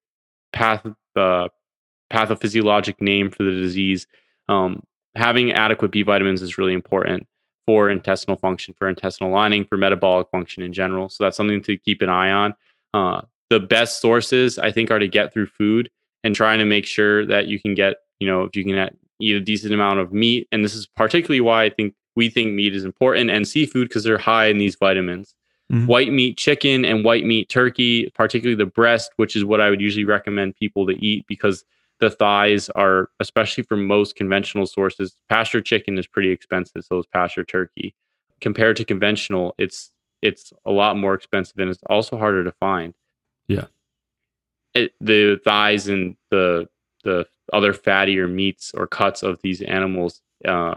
[0.51, 0.83] path,
[1.15, 1.49] uh,
[2.11, 4.07] pathophysiologic name for the disease,
[4.47, 4.83] Um,
[5.15, 7.27] having adequate B vitamins is really important
[7.65, 11.09] for intestinal function, for intestinal lining, for metabolic function in general.
[11.09, 12.53] So that's something to keep an eye on.
[12.93, 15.89] Uh, the best sources I think are to get through food
[16.23, 19.35] and trying to make sure that you can get, you know, if you can eat
[19.35, 20.47] a decent amount of meat.
[20.51, 24.03] And this is particularly why I think we think meat is important and seafood because
[24.03, 25.35] they're high in these vitamins.
[25.71, 25.87] Mm-hmm.
[25.87, 29.81] White meat chicken and white meat turkey, particularly the breast, which is what I would
[29.81, 31.65] usually recommend people to eat because
[31.99, 36.83] the thighs are, especially for most conventional sources, pasture chicken is pretty expensive.
[36.83, 37.95] So is pasture turkey.
[38.41, 39.91] Compared to conventional, it's
[40.21, 42.93] it's a lot more expensive and it's also harder to find.
[43.47, 43.65] Yeah.
[44.73, 46.67] It, the thighs and the
[47.03, 50.73] the other fattier meats or cuts of these animals uh,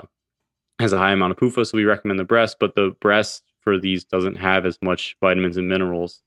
[0.78, 2.58] has a high amount of PUFA, so we recommend the breast.
[2.60, 6.22] But the breast for these doesn't have as much vitamins and minerals.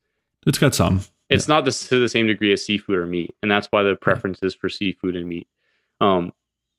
[0.45, 1.01] It's got some.
[1.31, 1.55] It's yeah.
[1.55, 4.53] not to the same degree as seafood or meat, and that's why the preference is
[4.53, 5.47] for seafood and meat.
[5.99, 6.33] Um,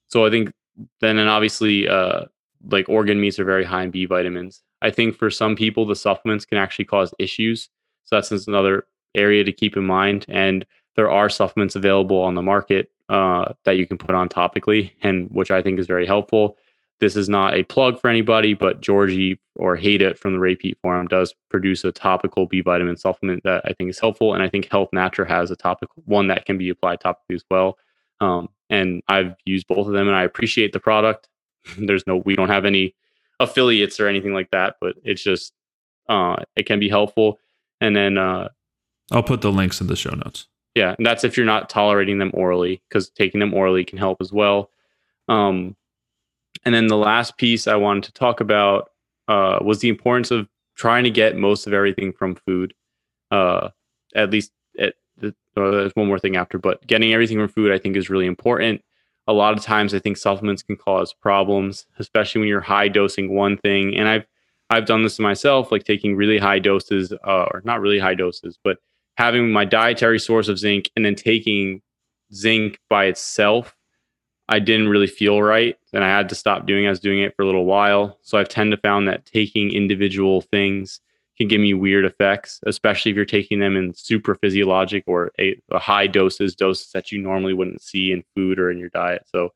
[0.08, 0.52] so I think
[1.00, 2.26] then, and obviously, uh,
[2.70, 4.62] like organ meats are very high in B vitamins.
[4.82, 7.68] I think for some people, the supplements can actually cause issues.
[8.04, 10.26] So that's another area to keep in mind.
[10.28, 10.66] And
[10.96, 15.30] there are supplements available on the market uh, that you can put on topically, and
[15.30, 16.56] which I think is very helpful.
[17.02, 20.78] This is not a plug for anybody, but Georgi or Haidut from the Ray Peat
[20.82, 24.34] Forum does produce a topical B vitamin supplement that I think is helpful.
[24.34, 27.44] And I think Health Natura has a topical one that can be applied topically as
[27.50, 27.76] well.
[28.20, 31.28] Um, and I've used both of them and I appreciate the product.
[31.76, 32.94] There's no, we don't have any
[33.40, 35.54] affiliates or anything like that, but it's just,
[36.08, 37.40] uh, it can be helpful.
[37.80, 38.50] And then, uh,
[39.10, 40.46] I'll put the links in the show notes.
[40.76, 40.94] Yeah.
[40.96, 44.32] And that's if you're not tolerating them orally, because taking them orally can help as
[44.32, 44.70] well.
[45.26, 45.74] Um,
[46.64, 48.90] and then the last piece I wanted to talk about
[49.28, 52.74] uh, was the importance of trying to get most of everything from food.
[53.30, 53.70] Uh,
[54.14, 57.72] at least, at the, uh, there's one more thing after, but getting everything from food
[57.72, 58.82] I think is really important.
[59.28, 63.34] A lot of times, I think supplements can cause problems, especially when you're high dosing
[63.34, 63.96] one thing.
[63.96, 64.26] And I've
[64.70, 68.14] I've done this to myself, like taking really high doses, uh, or not really high
[68.14, 68.78] doses, but
[69.16, 71.82] having my dietary source of zinc and then taking
[72.32, 73.76] zinc by itself
[74.48, 76.88] I didn't really feel right and I had to stop doing it.
[76.88, 78.18] I was doing it for a little while.
[78.22, 81.00] So I've tend to found that taking individual things
[81.38, 85.56] can give me weird effects, especially if you're taking them in super physiologic or a,
[85.70, 89.22] a high doses, doses that you normally wouldn't see in food or in your diet.
[89.26, 89.50] So,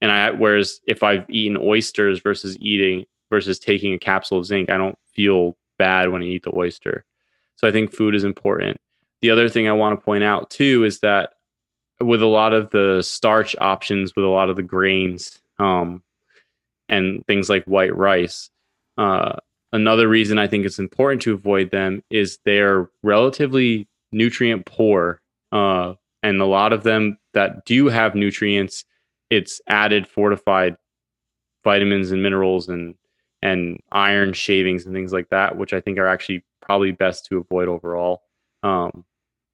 [0.00, 4.70] and I, whereas if I've eaten oysters versus eating versus taking a capsule of zinc,
[4.70, 7.04] I don't feel bad when I eat the oyster.
[7.56, 8.76] So I think food is important.
[9.22, 11.30] The other thing I want to point out too is that
[12.00, 16.02] with a lot of the starch options, with a lot of the grains, um,
[16.88, 18.50] and things like white rice.
[18.98, 19.36] Uh,
[19.72, 25.20] another reason I think it's important to avoid them is they're relatively nutrient poor,
[25.52, 28.84] uh, and a lot of them that do have nutrients,
[29.30, 30.76] it's added fortified
[31.64, 32.94] vitamins and minerals and
[33.42, 37.38] and iron shavings and things like that, which I think are actually probably best to
[37.38, 38.22] avoid overall.
[38.62, 39.04] Um,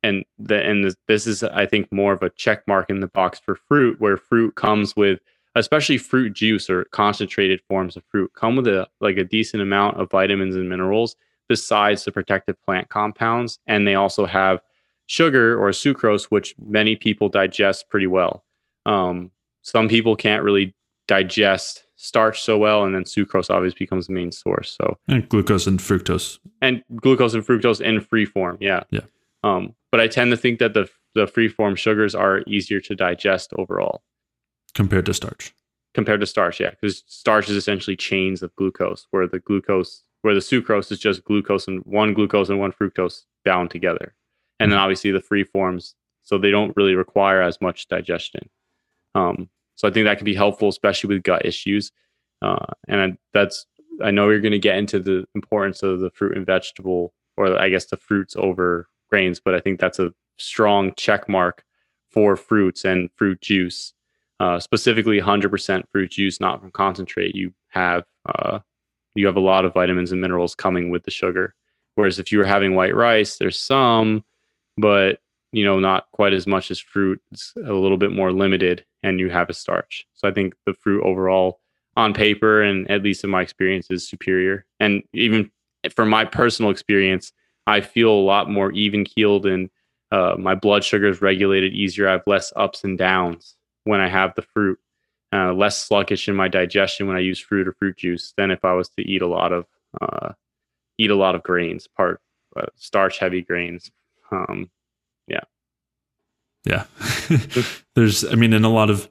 [0.02, 3.38] and the and this, is I think more of a check mark in the box
[3.38, 5.20] for fruit, where fruit comes with
[5.54, 10.00] especially fruit juice or concentrated forms of fruit come with a like a decent amount
[10.00, 11.16] of vitamins and minerals
[11.48, 13.58] besides the protective plant compounds.
[13.66, 14.60] And they also have
[15.06, 18.44] sugar or sucrose which many people digest pretty well.
[18.86, 19.30] Um,
[19.62, 20.74] some people can't really
[21.06, 24.98] digest starch so well and then sucrose obviously becomes the main source so.
[25.08, 26.38] And glucose and fructose.
[26.60, 28.84] And glucose and fructose in free form yeah.
[28.90, 29.02] Yeah.
[29.44, 32.96] Um, but I tend to think that the the free form sugars are easier to
[32.96, 34.02] digest overall
[34.74, 35.54] compared to starch.
[35.94, 40.34] Compared to starch, yeah, because starch is essentially chains of glucose, where the glucose, where
[40.34, 44.14] the sucrose is just glucose and one glucose and one fructose bound together,
[44.58, 44.84] and then mm-hmm.
[44.84, 48.48] obviously the free forms, so they don't really require as much digestion.
[49.14, 51.92] Um, so I think that can be helpful, especially with gut issues.
[52.40, 53.66] Uh, and I, that's
[54.02, 57.58] I know you're going to get into the importance of the fruit and vegetable, or
[57.58, 61.64] I guess the fruits over grains, but I think that's a strong check mark
[62.10, 63.92] for fruits and fruit juice,
[64.40, 67.36] uh, specifically 100% fruit juice, not from concentrate.
[67.36, 68.60] You have uh,
[69.14, 71.54] you have a lot of vitamins and minerals coming with the sugar.
[71.94, 74.24] Whereas if you were having white rice, there's some,
[74.78, 75.20] but
[75.52, 77.20] you know not quite as much as fruit.
[77.32, 80.06] It's a little bit more limited, and you have a starch.
[80.14, 81.60] So I think the fruit overall,
[81.98, 84.64] on paper and at least in my experience, is superior.
[84.80, 85.50] And even
[85.94, 87.32] from my personal experience,
[87.66, 89.70] I feel a lot more even keeled and
[90.10, 92.08] uh, my blood sugar is regulated easier.
[92.08, 94.78] I have less ups and downs when I have the fruit,
[95.32, 98.64] uh, less sluggish in my digestion when I use fruit or fruit juice than if
[98.64, 99.64] I was to eat a lot of
[100.00, 100.32] uh,
[100.98, 102.20] eat a lot of grains, part
[102.56, 103.90] uh, starch heavy grains.
[104.30, 104.70] Um,
[105.26, 105.40] yeah,
[106.64, 106.84] yeah.
[107.94, 109.08] There's, I mean, in a lot of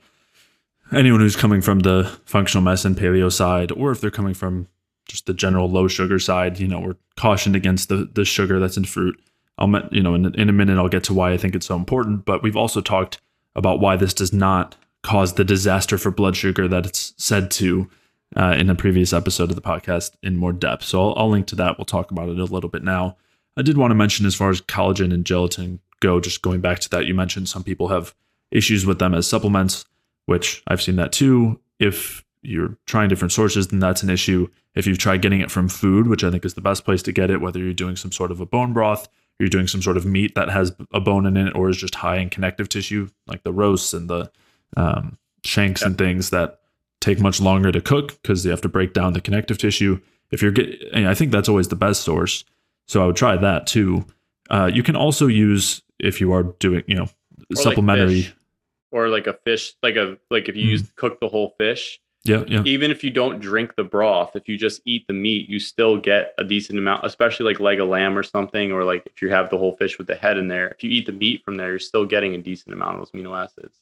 [0.91, 4.67] anyone who's coming from the functional medicine paleo side, or if they're coming from
[5.11, 8.77] just the general low sugar side, you know, we're cautioned against the the sugar that's
[8.77, 9.21] in fruit.
[9.57, 11.75] I'll, you know, in, in a minute, I'll get to why I think it's so
[11.75, 12.25] important.
[12.25, 13.19] But we've also talked
[13.55, 17.89] about why this does not cause the disaster for blood sugar that it's said to
[18.35, 20.83] uh, in a previous episode of the podcast in more depth.
[20.83, 21.77] So I'll, I'll link to that.
[21.77, 23.17] We'll talk about it a little bit now.
[23.57, 26.79] I did want to mention as far as collagen and gelatin go, just going back
[26.79, 28.15] to that, you mentioned some people have
[28.51, 29.85] issues with them as supplements,
[30.25, 31.59] which I've seen that too.
[31.79, 34.47] If you're trying different sources, then that's an issue.
[34.75, 37.11] If you've tried getting it from food, which I think is the best place to
[37.11, 39.07] get it, whether you're doing some sort of a bone broth,
[39.39, 41.95] you're doing some sort of meat that has a bone in it, or is just
[41.95, 44.31] high in connective tissue, like the roasts and the
[44.77, 46.59] um, shanks and things that
[46.99, 49.99] take much longer to cook because you have to break down the connective tissue.
[50.29, 52.45] If you're getting, I think that's always the best source.
[52.87, 54.05] So I would try that too.
[54.49, 57.07] Uh, you can also use if you are doing, you know,
[57.51, 58.21] Or supplementary.
[58.23, 58.35] fish.
[58.91, 60.69] or like a fish, like a like if you Mhm.
[60.71, 64.47] use cook the whole fish, yeah, yeah, even if you don't drink the broth, if
[64.47, 67.89] you just eat the meat, you still get a decent amount, especially like leg of
[67.89, 70.47] lamb or something, or like if you have the whole fish with the head in
[70.47, 70.69] there.
[70.69, 73.11] If you eat the meat from there, you're still getting a decent amount of those
[73.11, 73.75] amino acids.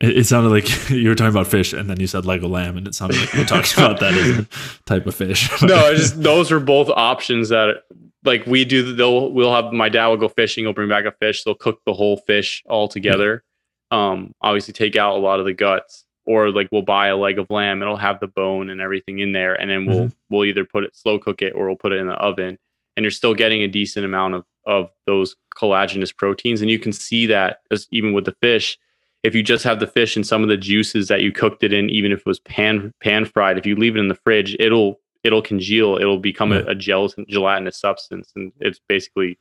[0.00, 2.50] It, it sounded like you were talking about fish, and then you said leg of
[2.50, 4.46] lamb, and it sounded like we're talking about that as a
[4.86, 5.50] type of fish.
[5.62, 7.82] no, it's just those are both options that
[8.24, 8.94] like we do.
[8.94, 10.64] They'll we'll have my dad will go fishing.
[10.64, 11.44] He'll bring back a fish.
[11.44, 13.44] They'll cook the whole fish all together.
[13.90, 17.38] Um, obviously take out a lot of the guts, or like we'll buy a leg
[17.38, 17.82] of lamb.
[17.82, 20.16] It'll have the bone and everything in there, and then we'll mm-hmm.
[20.30, 22.58] we'll either put it slow cook it or we'll put it in the oven.
[22.96, 26.92] And you're still getting a decent amount of of those collagenous proteins, and you can
[26.92, 28.78] see that as even with the fish.
[29.22, 31.72] If you just have the fish and some of the juices that you cooked it
[31.72, 34.54] in, even if it was pan pan fried, if you leave it in the fridge,
[34.60, 35.96] it'll it'll congeal.
[35.96, 36.58] It'll become Yeah.
[36.58, 39.38] a, a gelatin, gelatinous substance, and it's basically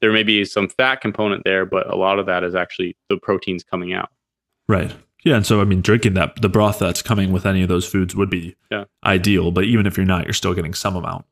[0.00, 3.16] there may be some fat component there, but a lot of that is actually the
[3.16, 4.10] proteins coming out.
[4.68, 4.94] Right.
[5.24, 7.86] Yeah, and so I mean, drinking that the broth that's coming with any of those
[7.86, 8.84] foods would be Yeah.
[9.04, 9.50] ideal.
[9.50, 11.24] But even if you're not, you're still getting some amount.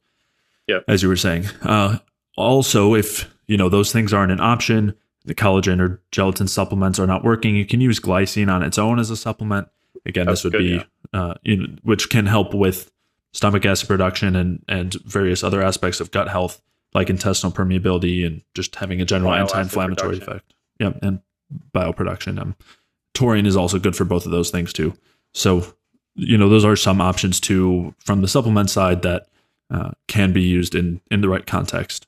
[0.67, 0.79] Yeah.
[0.89, 1.47] As you were saying.
[1.63, 1.99] Uh,
[2.37, 4.95] also, if you know those things aren't an option,
[5.25, 8.99] the collagen or gelatin supplements are not working, you can use glycine on its own
[8.99, 9.69] as a supplement.
[10.07, 12.91] Again, That's this would good, be uh, you know, which can help with
[13.33, 16.63] stomach acid production and and various other aspects of gut health,
[16.95, 20.33] like intestinal permeability and just having a general anti-inflammatory production.
[20.37, 20.55] effect.
[20.81, 21.21] Yeah, and
[21.75, 22.41] bioproduction.
[22.41, 22.57] Um,
[23.15, 24.95] taurine is also good for both of those things too.
[25.35, 25.65] So,
[26.15, 29.29] you know, those are some options too from the supplement side that
[29.71, 32.07] uh, can be used in in the right context.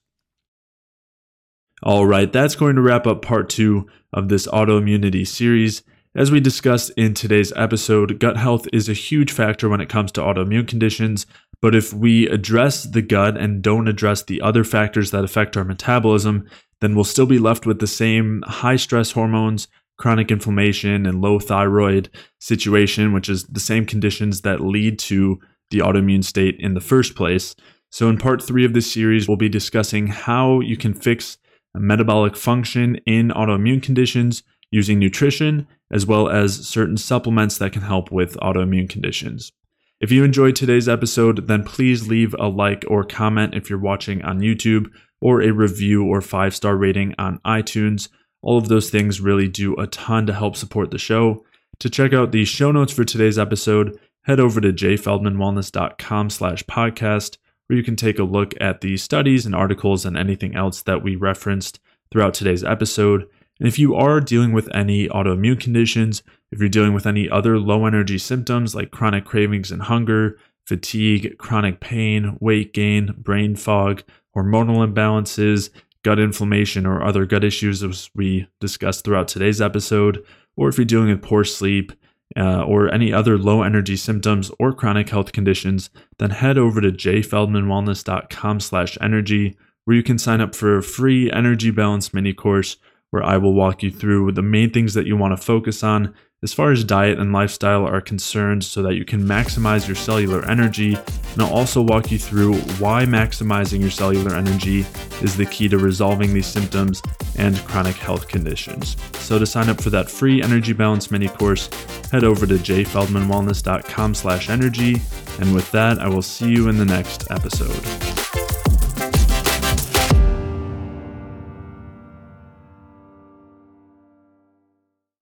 [1.82, 5.82] All right, that's going to wrap up part two of this autoimmunity series.
[6.14, 10.12] As we discussed in today's episode, gut health is a huge factor when it comes
[10.12, 11.26] to autoimmune conditions.
[11.60, 15.64] But if we address the gut and don't address the other factors that affect our
[15.64, 16.48] metabolism,
[16.80, 19.66] then we'll still be left with the same high stress hormones,
[19.98, 22.10] chronic inflammation, and low thyroid
[22.40, 25.38] situation, which is the same conditions that lead to
[25.70, 27.54] the autoimmune state in the first place.
[27.90, 31.38] So, in part three of this series, we'll be discussing how you can fix
[31.74, 38.10] metabolic function in autoimmune conditions using nutrition, as well as certain supplements that can help
[38.10, 39.52] with autoimmune conditions.
[40.00, 44.22] If you enjoyed today's episode, then please leave a like or comment if you're watching
[44.22, 44.90] on YouTube,
[45.20, 48.08] or a review or five star rating on iTunes.
[48.44, 51.46] All of those things really do a ton to help support the show.
[51.78, 57.38] To check out the show notes for today's episode, head over to jayfeldmanwellness.com slash podcast,
[57.66, 61.02] where you can take a look at the studies and articles and anything else that
[61.02, 61.80] we referenced
[62.12, 63.26] throughout today's episode.
[63.58, 66.22] And if you are dealing with any autoimmune conditions,
[66.52, 71.38] if you're dealing with any other low energy symptoms like chronic cravings and hunger, fatigue,
[71.38, 74.02] chronic pain, weight gain, brain fog,
[74.36, 75.70] hormonal imbalances,
[76.04, 80.24] gut inflammation, or other gut issues, as we discussed throughout today's episode,
[80.56, 81.92] or if you're dealing with poor sleep,
[82.36, 86.90] uh, or any other low energy symptoms or chronic health conditions, then head over to
[86.90, 92.76] jayfeldmanwellness.com slash energy, where you can sign up for a free energy balance mini course
[93.10, 96.14] where I will walk you through the main things that you want to focus on
[96.44, 100.44] as far as diet and lifestyle are concerned so that you can maximize your cellular
[100.44, 100.94] energy.
[100.94, 104.84] And I'll also walk you through why maximizing your cellular energy
[105.22, 107.00] is the key to resolving these symptoms
[107.36, 108.96] and chronic health conditions.
[109.14, 111.70] So to sign up for that free energy balance mini course,
[112.12, 115.00] head over to jayfeldmanwellness.com slash energy.
[115.40, 118.23] And with that, I will see you in the next episode.